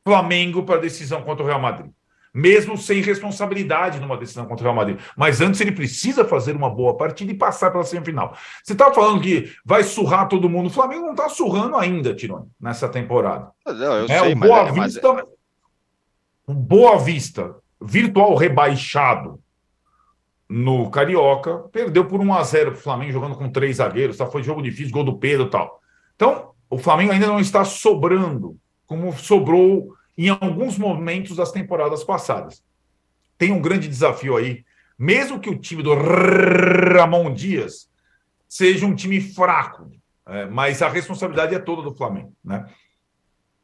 [0.05, 1.91] Flamengo para a decisão contra o Real Madrid.
[2.33, 4.99] Mesmo sem responsabilidade numa decisão contra o Real Madrid.
[5.17, 8.37] Mas antes ele precisa fazer uma boa partida e passar pela semifinal.
[8.63, 10.67] Você estava falando que vai surrar todo mundo.
[10.67, 13.51] O Flamengo não está surrando ainda, Tirone, nessa temporada.
[13.65, 15.25] Não, eu é, sei, o Boa é, Vista, mas...
[16.47, 19.41] o Boa Vista, virtual rebaixado
[20.47, 24.17] no Carioca, perdeu por 1 a 0 para o Flamengo jogando com três zagueiros.
[24.17, 24.25] Tá?
[24.25, 25.79] Foi jogo difícil, gol do Pedro e tal.
[26.19, 32.61] Então, o Flamengo ainda não está sobrando, como sobrou em alguns momentos das temporadas passadas.
[33.37, 34.65] Tem um grande desafio aí
[34.99, 37.89] mesmo que o time do Ramon Dias
[38.49, 39.89] seja um time fraco,
[40.27, 42.69] é, mas a responsabilidade é toda do Flamengo, né?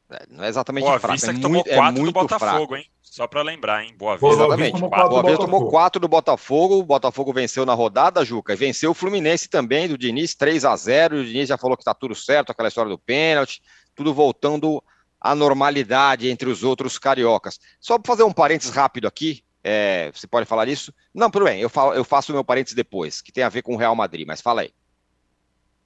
[0.09, 2.67] É, não é exatamente Boa fraco, é que tomou muito, quatro é muito do Botafogo,
[2.67, 2.75] fraco.
[2.77, 2.89] hein?
[3.15, 3.95] Só para lembrar, hein?
[3.97, 4.27] Boa Vista.
[4.27, 4.77] Exatamente.
[4.77, 6.79] Boa Vista tomou quatro do Botafogo.
[6.79, 8.51] O Botafogo venceu na rodada, Juca.
[8.51, 11.83] E venceu o Fluminense também, do Diniz, 3 a 0 O Diniz já falou que
[11.85, 13.61] tá tudo certo, aquela história do pênalti.
[13.95, 14.83] Tudo voltando
[15.17, 17.57] à normalidade entre os outros cariocas.
[17.79, 19.45] Só para fazer um parênteses rápido aqui.
[19.63, 20.93] É, você pode falar isso?
[21.13, 21.61] Não, tudo bem.
[21.61, 23.95] Eu, falo, eu faço o meu parênteses depois, que tem a ver com o Real
[23.95, 24.27] Madrid.
[24.27, 24.73] Mas fala aí.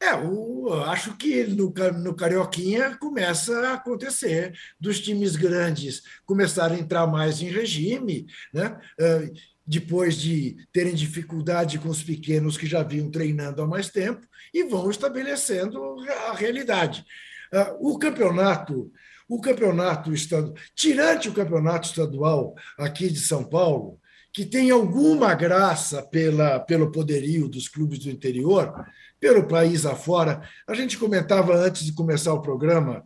[0.02, 6.82] É, eu acho que no, no Carioquinha começa a acontecer dos times grandes começarem a
[6.82, 8.80] entrar mais em regime, né?
[8.97, 9.30] É,
[9.68, 14.64] depois de terem dificuldade com os pequenos que já vinham treinando há mais tempo, e
[14.64, 17.06] vão estabelecendo a realidade.
[17.54, 18.91] É, o campeonato,
[19.28, 24.00] o campeonato estadual, tirante o campeonato estadual aqui de São Paulo,
[24.34, 28.74] que tem alguma graça pela, pelo poderio dos clubes do interior,
[29.20, 30.41] pelo país afora.
[30.67, 33.03] A gente comentava antes de começar o programa,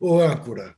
[0.00, 0.74] o âncora,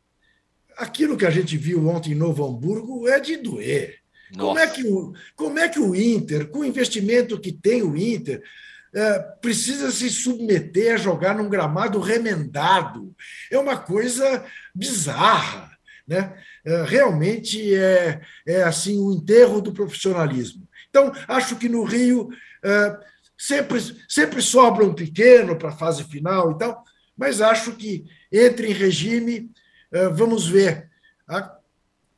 [0.77, 3.99] aquilo que a gente viu ontem em Novo Hamburgo é de doer.
[4.37, 7.97] Como é, que o, como é que o Inter, com o investimento que tem o
[7.97, 8.43] Inter,
[8.93, 13.15] é, precisa se submeter a jogar num gramado remendado?
[13.51, 14.45] É uma coisa
[14.75, 15.71] bizarra.
[16.07, 16.35] Né?
[16.65, 20.69] É, realmente é, é assim o enterro do profissionalismo.
[20.91, 22.29] Então, acho que no Rio
[22.63, 22.99] é,
[23.37, 26.85] Sempre, sempre sobra um pequeno para a fase final e tal,
[27.17, 29.51] mas acho que entre em regime,
[29.93, 30.91] eh, vamos ver.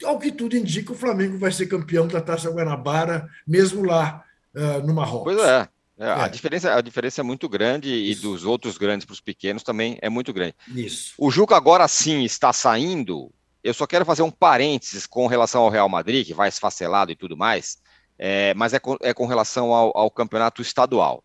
[0.04, 4.22] Ao que tudo indica, o Flamengo vai ser campeão da Taça Guanabara, mesmo lá
[4.54, 5.34] eh, no Marrocos.
[5.34, 5.68] Pois é.
[5.98, 6.28] É, a, é.
[6.28, 8.20] diferença, a diferença é muito grande Isso.
[8.20, 10.54] e dos outros grandes para os pequenos também é muito grande.
[10.68, 11.14] Isso.
[11.16, 13.32] O Juca agora sim está saindo.
[13.64, 17.16] Eu só quero fazer um parênteses com relação ao Real Madrid, que vai esfacelado e
[17.16, 17.78] tudo mais
[18.18, 21.22] é, mas é com, é com relação ao, ao campeonato estadual.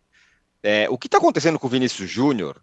[0.64, 2.62] É, o que está acontecendo com o Vinícius Júnior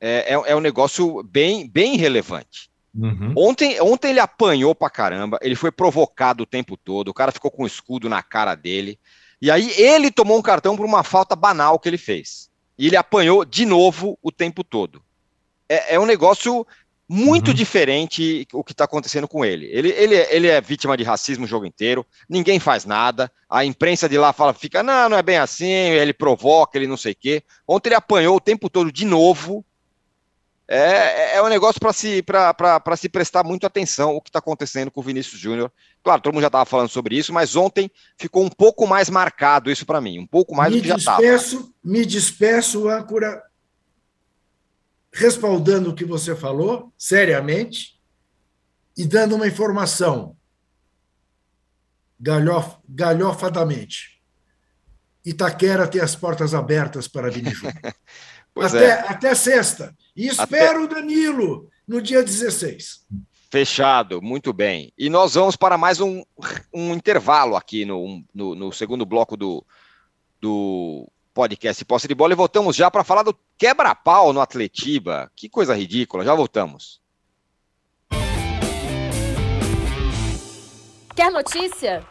[0.00, 2.70] é, é, é, um negócio bem, bem relevante.
[2.94, 3.34] Uhum.
[3.36, 7.50] Ontem, ontem ele apanhou pra caramba, ele foi provocado o tempo todo, o cara ficou
[7.50, 8.98] com o escudo na cara dele,
[9.40, 12.50] e aí ele tomou um cartão por uma falta banal que ele fez.
[12.78, 15.02] E ele apanhou de novo o tempo todo.
[15.68, 16.66] É, é um negócio
[17.08, 17.54] muito uhum.
[17.54, 19.66] diferente o que está acontecendo com ele.
[19.66, 20.14] Ele, ele.
[20.14, 24.32] ele é vítima de racismo o jogo inteiro, ninguém faz nada, a imprensa de lá
[24.32, 27.42] fala, fica, não, não é bem assim, ele provoca, ele não sei o quê.
[27.66, 29.64] Ontem ele apanhou o tempo todo de novo.
[30.68, 32.24] É, é, é um negócio para se,
[32.96, 35.70] se prestar muito atenção o que está acontecendo com o Vinícius Júnior.
[36.02, 37.88] Claro, todo mundo já estava falando sobre isso, mas ontem
[38.18, 40.96] ficou um pouco mais marcado isso para mim, um pouco mais me do que já
[40.96, 41.22] estava.
[41.84, 43.40] Me despeço, âncora,
[45.16, 47.98] respaldando o que você falou, seriamente,
[48.96, 50.36] e dando uma informação
[52.20, 54.20] galhof, galhofadamente.
[55.40, 57.50] Até tem as portas abertas para Vini
[58.60, 58.92] até, é.
[59.08, 59.96] até sexta.
[60.14, 63.06] E espero o Danilo no dia 16.
[63.50, 64.92] Fechado, muito bem.
[64.98, 66.22] E nós vamos para mais um,
[66.74, 69.64] um intervalo aqui no, no, no segundo bloco do,
[70.40, 75.30] do podcast Posse de Bola e voltamos já para falar do quebra-pau no Atletiba.
[75.36, 76.98] Que coisa ridícula, já voltamos.
[81.14, 82.02] Quer notícia?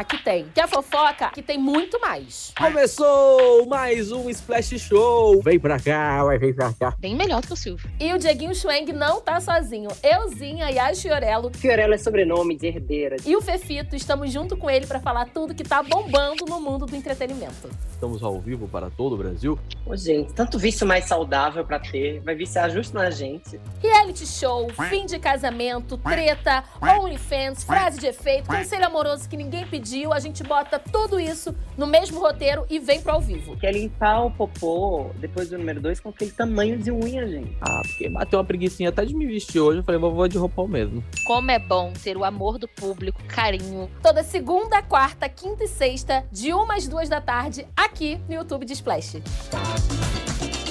[0.00, 0.46] Aqui tem.
[0.54, 1.26] Quer fofoca?
[1.26, 2.54] Aqui tem muito mais.
[2.56, 5.42] Começou mais um Splash Show.
[5.42, 6.94] Vem pra cá, vai, vem pra cá.
[6.98, 7.86] Bem melhor que o Silvio.
[8.00, 9.90] E o Dieguinho Schweng não tá sozinho.
[10.02, 11.50] Euzinha e a Fiorello.
[11.54, 13.16] Fiorello é sobrenome de herdeira.
[13.26, 16.86] E o Fefito, estamos junto com ele para falar tudo que tá bombando no mundo
[16.86, 17.68] do entretenimento.
[17.92, 19.58] Estamos ao vivo para todo o Brasil.
[19.84, 23.60] Ô, gente, tanto vício mais saudável para ter, vai viciar justo na gente.
[23.82, 29.89] Reality show, fim de casamento, treta, OnlyFans, frase de efeito, conselho amoroso que ninguém pediu
[29.90, 33.56] pediu, a gente bota tudo isso no mesmo roteiro e vem pro ao vivo.
[33.56, 37.56] Quer limpar o popô depois do número 2 com aquele tamanho de unha, gente.
[37.60, 39.80] Ah, porque bateu uma preguiçinha até de me vestir hoje.
[39.80, 41.02] Eu falei, vou de roupão mesmo.
[41.26, 43.90] Como é bom ter o amor do público, carinho.
[44.00, 48.64] Toda segunda, quarta, quinta e sexta, de uma às duas da tarde, aqui no YouTube
[48.64, 49.20] de Splash.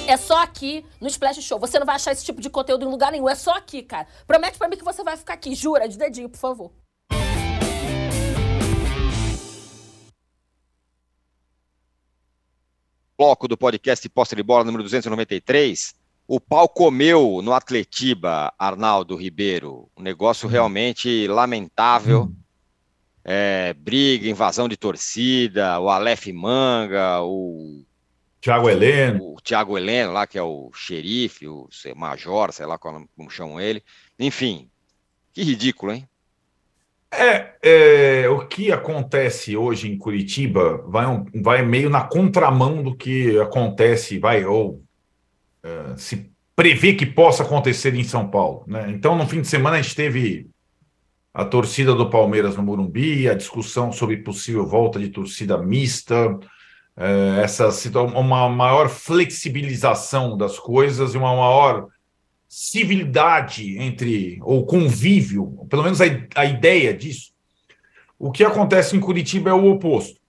[0.08, 1.60] É só aqui no Splash Show.
[1.60, 3.28] Você não vai achar esse tipo de conteúdo em lugar nenhum.
[3.28, 4.08] É só aqui, cara.
[4.26, 5.54] Promete para mim que você vai ficar aqui.
[5.54, 6.72] Jura, de dedinho, por favor.
[13.20, 15.94] Bloco do podcast Posta de Bola número 293,
[16.26, 19.90] o pau comeu no Atletiba, Arnaldo Ribeiro.
[19.98, 20.52] Um negócio uhum.
[20.54, 22.22] realmente lamentável.
[22.22, 22.36] Uhum.
[23.26, 27.84] É, briga, invasão de torcida, o Aleph Manga, o.
[28.40, 29.34] Tiago Heleno.
[29.34, 31.68] O Tiago Heleno, lá que é o xerife, o
[31.98, 33.84] major, sei lá como chamam ele.
[34.18, 34.70] Enfim,
[35.34, 36.08] que ridículo, hein?
[37.12, 42.96] É, é, o que acontece hoje em Curitiba vai, um- vai meio na contramão do
[42.96, 44.84] que acontece, vai, ou
[45.64, 48.64] é, se prevê que possa acontecer em São Paulo.
[48.68, 48.92] Né?
[48.92, 50.48] Então, no fim de semana, a gente teve
[51.34, 56.38] a torcida do Palmeiras no Morumbi, a discussão sobre possível volta de torcida mista,
[56.98, 57.70] é, essa
[58.16, 61.88] uma maior flexibilização das coisas e uma maior
[62.50, 67.32] civilidade entre, ou convívio, pelo menos a, a ideia disso.
[68.18, 70.20] O que acontece em Curitiba é o oposto.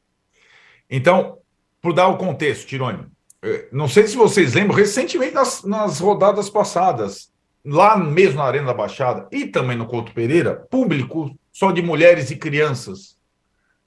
[0.88, 1.38] Então,
[1.80, 3.06] por dar o contexto, Tirone,
[3.42, 7.32] eh, não sei se vocês lembram, recentemente nas, nas rodadas passadas,
[7.64, 12.30] lá mesmo na Arena da Baixada e também no Couto Pereira, público só de mulheres
[12.30, 13.18] e crianças,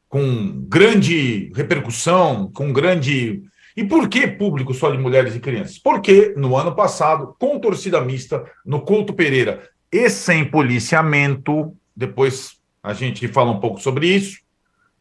[0.10, 3.44] com grande repercussão, com grande.
[3.76, 5.80] E por que público só de mulheres e crianças?
[5.80, 12.94] Porque no ano passado, com torcida mista, no Couto Pereira e sem policiamento, depois a
[12.94, 14.40] gente fala um pouco sobre isso,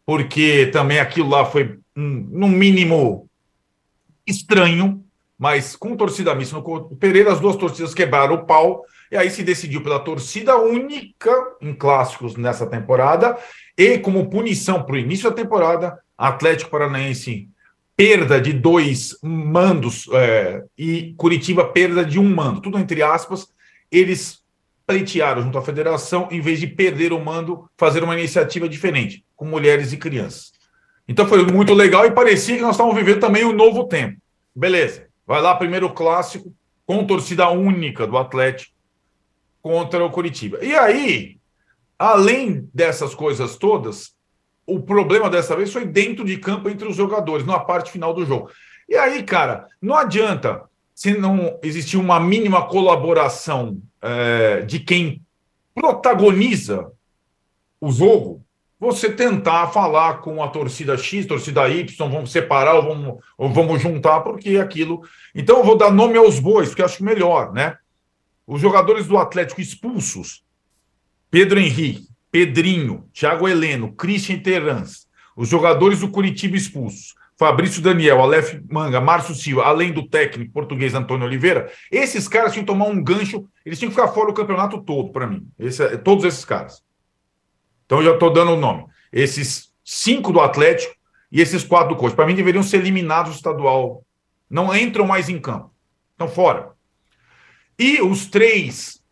[0.06, 3.28] porque também aquilo lá foi, um, no mínimo,
[4.26, 5.04] estranho,
[5.38, 9.28] mas com torcida mista no Couto Pereira, as duas torcidas quebraram o pau, e aí
[9.28, 13.36] se decidiu pela torcida única em clássicos nessa temporada,
[13.76, 17.48] e como punição para o início da temporada, Atlético Paranaense
[18.03, 23.46] perda de dois mandos é, e Curitiba perda de um mando, tudo entre aspas,
[23.92, 24.42] eles
[24.84, 29.44] pleitearam junto à federação, em vez de perder o mando, fazer uma iniciativa diferente, com
[29.44, 30.50] mulheres e crianças.
[31.07, 34.20] Então foi muito legal e parecia que nós estávamos vivendo também um novo tempo.
[34.53, 36.53] Beleza, vai lá, primeiro clássico,
[36.84, 38.72] com torcida única do Atlético
[39.62, 40.59] contra o Curitiba.
[40.61, 41.36] E aí,
[41.96, 44.12] além dessas coisas todas,
[44.66, 48.24] o problema dessa vez foi dentro de campo entre os jogadores, na parte final do
[48.24, 48.50] jogo.
[48.88, 55.22] E aí, cara, não adianta se não existir uma mínima colaboração é, de quem
[55.74, 56.90] protagoniza
[57.80, 58.44] o jogo,
[58.78, 63.80] você tentar falar com a torcida X, torcida Y, vamos separar ou vamos, ou vamos
[63.80, 65.02] juntar, porque aquilo.
[65.34, 67.76] Então, eu vou dar nome aos bois, porque acho melhor, né?
[68.46, 70.44] Os jogadores do Atlético expulsos,
[71.30, 75.07] Pedro Henrique, Pedrinho, Thiago Heleno, Christian Terans,
[75.37, 80.95] os jogadores do Curitiba expulsos, Fabrício Daniel, Aleph Manga, Márcio Silva, além do técnico português
[80.95, 84.35] Antônio Oliveira, esses caras tinham que tomar um gancho, eles tinham que ficar fora do
[84.35, 85.47] campeonato todo, para mim.
[85.59, 86.83] Esse, todos esses caras.
[87.85, 88.87] Então eu já estou dando o nome.
[89.12, 90.95] Esses cinco do Atlético
[91.30, 92.16] e esses quatro do coach.
[92.16, 94.07] Para mim, deveriam ser eliminados do estadual.
[94.49, 95.70] Não entram mais em campo.
[96.12, 96.70] Estão fora.
[97.78, 99.03] E os três,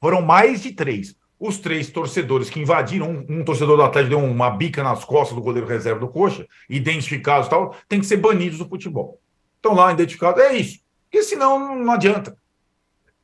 [0.00, 4.24] foram mais de três os três torcedores que invadiram, um, um, torcedor do Atlético deu
[4.24, 8.18] uma bica nas costas do goleiro reserva do Coxa, identificados e tal, tem que ser
[8.18, 9.18] banidos do futebol.
[9.56, 10.78] Estão lá identificados, é isso.
[11.10, 12.36] Porque senão não adianta.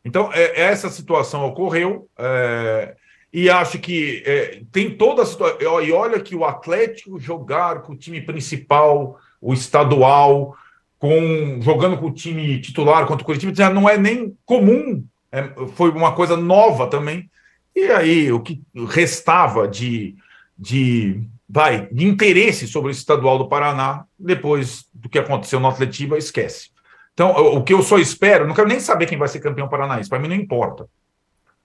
[0.05, 2.97] Então, é, essa situação ocorreu, é,
[3.33, 5.81] e acho que é, tem toda a situação.
[5.81, 10.57] E olha que o Atlético jogar com o time principal, o estadual,
[10.99, 15.49] com jogando com o time titular contra o Curitiba, já não é nem comum, é,
[15.77, 17.31] foi uma coisa nova também.
[17.79, 20.17] E aí, o que restava de,
[20.59, 26.19] de, vai, de interesse sobre o estadual do Paraná, depois do que aconteceu no Atletiba,
[26.19, 26.71] esquece.
[27.15, 30.09] Então, o que eu só espero, não quero nem saber quem vai ser campeão paranaense,
[30.09, 30.89] para mim não importa.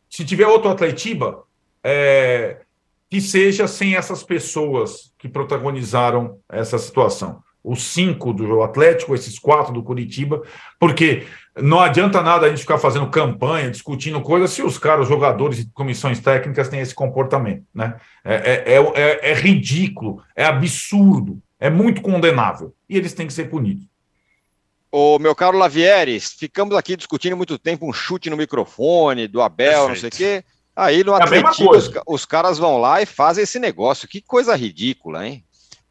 [0.08, 1.44] Se tiver outro Atletiba,
[1.84, 2.62] é,
[3.10, 7.44] que seja sem essas pessoas que protagonizaram essa situação.
[7.64, 10.42] Os cinco do Atlético, esses quatro do Curitiba,
[10.80, 15.10] porque não adianta nada a gente ficar fazendo campanha, discutindo coisas, se os caras, os
[15.10, 17.64] jogadores e comissões técnicas têm esse comportamento.
[17.74, 17.96] Né?
[18.26, 22.74] É, é, é, é, ridículo, é absurdo, é muito condenável.
[22.90, 23.86] E eles têm que ser punidos.
[24.92, 29.88] Ô, meu caro Lavieres, ficamos aqui discutindo muito tempo um chute no microfone do Abel,
[29.88, 29.90] Perfeito.
[29.90, 30.46] não sei o quê.
[30.76, 34.08] Aí no Atlético, os, os caras vão lá e fazem esse negócio.
[34.08, 35.44] Que coisa ridícula, hein?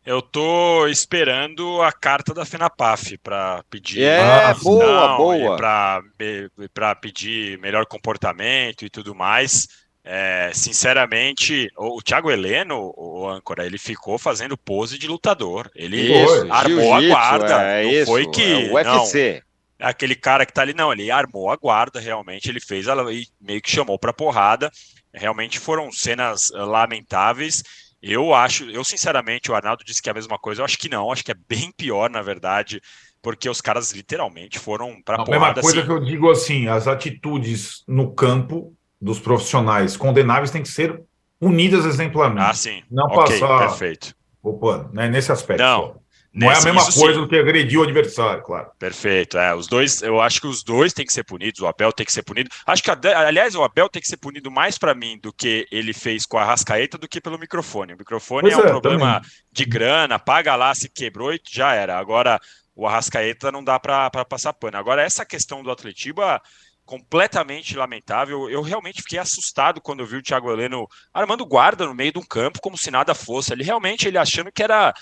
[0.04, 4.02] Eu tô esperando a carta da FENAPAF para pedir.
[4.02, 5.56] É, ah, boa, boa.
[5.56, 9.68] Para pedir melhor comportamento e tudo mais.
[10.04, 15.70] É, sinceramente, o, o Thiago Heleno, o âncora, ele ficou fazendo pose de lutador.
[15.76, 17.62] Ele isso, armou a guarda.
[17.62, 18.42] É, não isso, foi que.
[18.42, 19.42] É UFC.
[19.78, 22.48] Não, aquele cara que tá ali, não, ele armou a guarda, realmente.
[22.48, 24.68] Ele fez ela e meio que chamou para porrada.
[25.14, 27.62] Realmente foram cenas lamentáveis.
[28.02, 30.60] Eu acho, eu sinceramente, o Arnaldo disse que é a mesma coisa.
[30.60, 32.82] Eu acho que não, acho que é bem pior, na verdade,
[33.22, 35.86] porque os caras literalmente foram para A mesma coisa assim.
[35.86, 41.00] que eu digo assim: as atitudes no campo dos profissionais condenáveis têm que ser
[41.40, 42.44] unidas exemplarmente.
[42.44, 42.82] Ah, sim.
[42.90, 43.58] Não okay, passar.
[43.68, 44.16] Perfeito.
[44.42, 45.62] Opa, né, nesse aspecto.
[45.62, 46.01] Não.
[46.34, 47.20] Não é a mesma isso coisa sim.
[47.20, 48.70] do que agredir o adversário, claro.
[48.78, 49.36] Perfeito.
[49.36, 51.60] É, os dois, eu acho que os dois têm que ser punidos.
[51.60, 52.48] O Abel tem que ser punido.
[52.66, 55.92] Acho que, aliás, o Abel tem que ser punido mais pra mim do que ele
[55.92, 57.92] fez com a Rascaeta do que pelo microfone.
[57.92, 59.30] O microfone Pois é um é, problema também.
[59.52, 61.98] de grana, paga lá, se quebrou e já era.
[61.98, 62.40] Agora,
[62.74, 64.78] o Arrascaeta não dá pra passar pano.
[64.78, 66.40] Agora, essa questão do Atletiba
[66.84, 68.50] completamente lamentável.
[68.50, 72.18] Eu realmente fiquei assustado quando eu vi o Thiago Heleno armando guarda no meio de
[72.18, 73.52] um campo como se nada fosse.
[73.52, 74.92] Ele realmente ele achando que era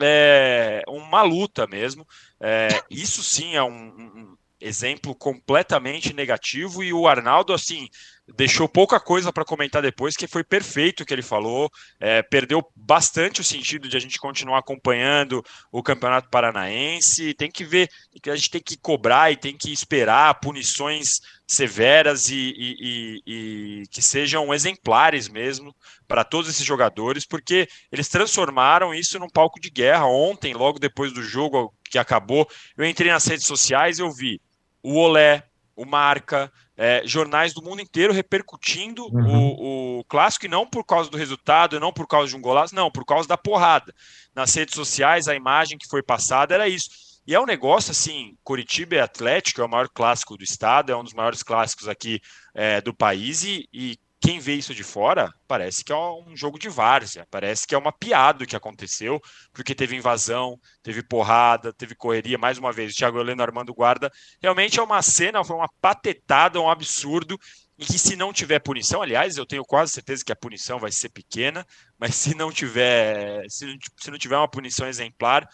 [0.00, 2.06] é, uma luta mesmo.
[2.40, 7.88] É, isso sim é um, um exemplo completamente negativo e o Arnaldo assim
[8.36, 12.62] deixou pouca coisa para comentar depois, que foi perfeito o que ele falou, é, perdeu
[12.76, 17.88] bastante o sentido de a gente continuar acompanhando o Campeonato Paranaense, tem que ver,
[18.22, 23.22] que a gente tem que cobrar e tem que esperar punições severas e, e- e-
[23.26, 25.74] e que sejam exemplares mesmo
[26.06, 30.06] para todos esses jogadores, porque eles transformaram isso num palco de guerra.
[30.06, 34.40] Ontem, logo depois do jogo que acabou, eu entrei nas redes sociais e eu vi
[34.82, 35.42] o Olé,
[35.78, 41.08] o Marca, é, jornais do mundo inteiro repercutindo o, o clássico, e não por causa
[41.08, 43.94] do resultado, não por causa de um golaço, não, por causa da porrada.
[44.34, 46.88] Nas redes sociais, a imagem que foi passada era isso.
[47.24, 50.96] E é um negócio assim: Curitiba é Atlético, é o maior clássico do estado, é
[50.96, 52.20] um dos maiores clássicos aqui
[52.52, 56.58] é, do país, e, e quem vê isso de fora parece que é um jogo
[56.58, 59.20] de várzea, parece que é uma piada o que aconteceu,
[59.52, 64.10] porque teve invasão, teve porrada, teve correria, mais uma vez, o Thiago Heleno armando guarda.
[64.42, 67.38] Realmente é uma cena, foi uma patetada, um absurdo,
[67.78, 70.90] e que se não tiver punição, aliás, eu tenho quase certeza que a punição vai
[70.90, 71.64] ser pequena,
[71.96, 73.66] mas se não tiver, se
[74.10, 75.48] não, tiver uma punição exemplar,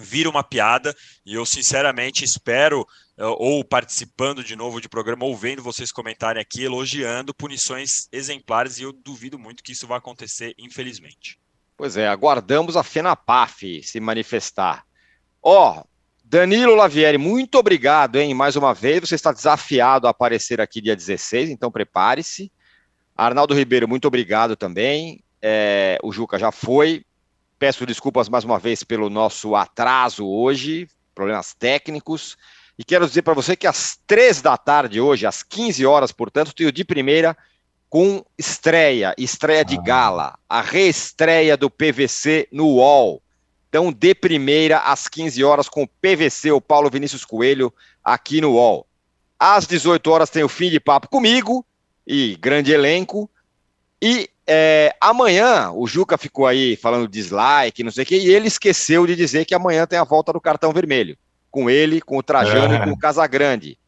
[0.00, 0.94] vira uma piada
[1.24, 2.86] e eu sinceramente espero
[3.16, 8.78] eh, ou participando de novo de programa ou vendo vocês comentarem aqui elogiando punições exemplares
[8.78, 11.38] e eu duvido muito que isso vai acontecer infelizmente.
[11.76, 14.84] Pois é, aguardamos a FENAPAF se manifestar.
[15.42, 15.82] Ó,
[16.24, 18.34] Danilo Lavieri, muito obrigado, hein?
[18.34, 22.52] Mais uma vez, você está desafiado a aparecer aqui dia 16, então prepare-se.
[23.16, 25.24] Arnaldo Ribeiro, muito obrigado também.
[25.42, 27.04] É, o Juca já foi.
[27.60, 32.38] Peço desculpas mais uma vez pelo nosso atraso hoje, problemas técnicos.
[32.78, 36.54] E quero dizer para você que às três da tarde hoje, às 15 horas, portanto,
[36.54, 37.36] tenho de primeira
[37.90, 43.22] com estreia, estreia de gala, a reestreia do PVC no UOL.
[43.68, 47.70] Então, de primeira às 15 horas com o PVC, o Paulo Vinícius Coelho,
[48.02, 48.86] aqui no UOL.
[49.38, 51.62] Às 18 horas tem o fim de papo comigo
[52.06, 53.28] e grande elenco.
[54.00, 58.48] E é, amanhã, o Juca ficou aí falando dislike, não sei o quê, e ele
[58.48, 61.16] esqueceu de dizer que amanhã tem a volta do cartão vermelho.
[61.52, 62.78] Com ele, com o Trajano É.
[62.78, 63.78] e com o Casagrande.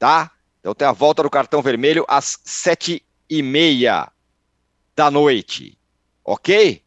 [0.00, 0.32] Tá?
[0.58, 4.08] Então tem a volta do cartão vermelho às sete e meia
[4.96, 5.78] da noite.
[6.24, 6.82] Ok?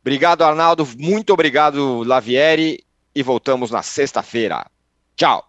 [0.00, 0.88] Obrigado, Arnaldo.
[0.98, 2.84] Muito obrigado, Lavieri.
[3.14, 4.66] E voltamos na sexta-feira.
[5.16, 5.48] Tchau.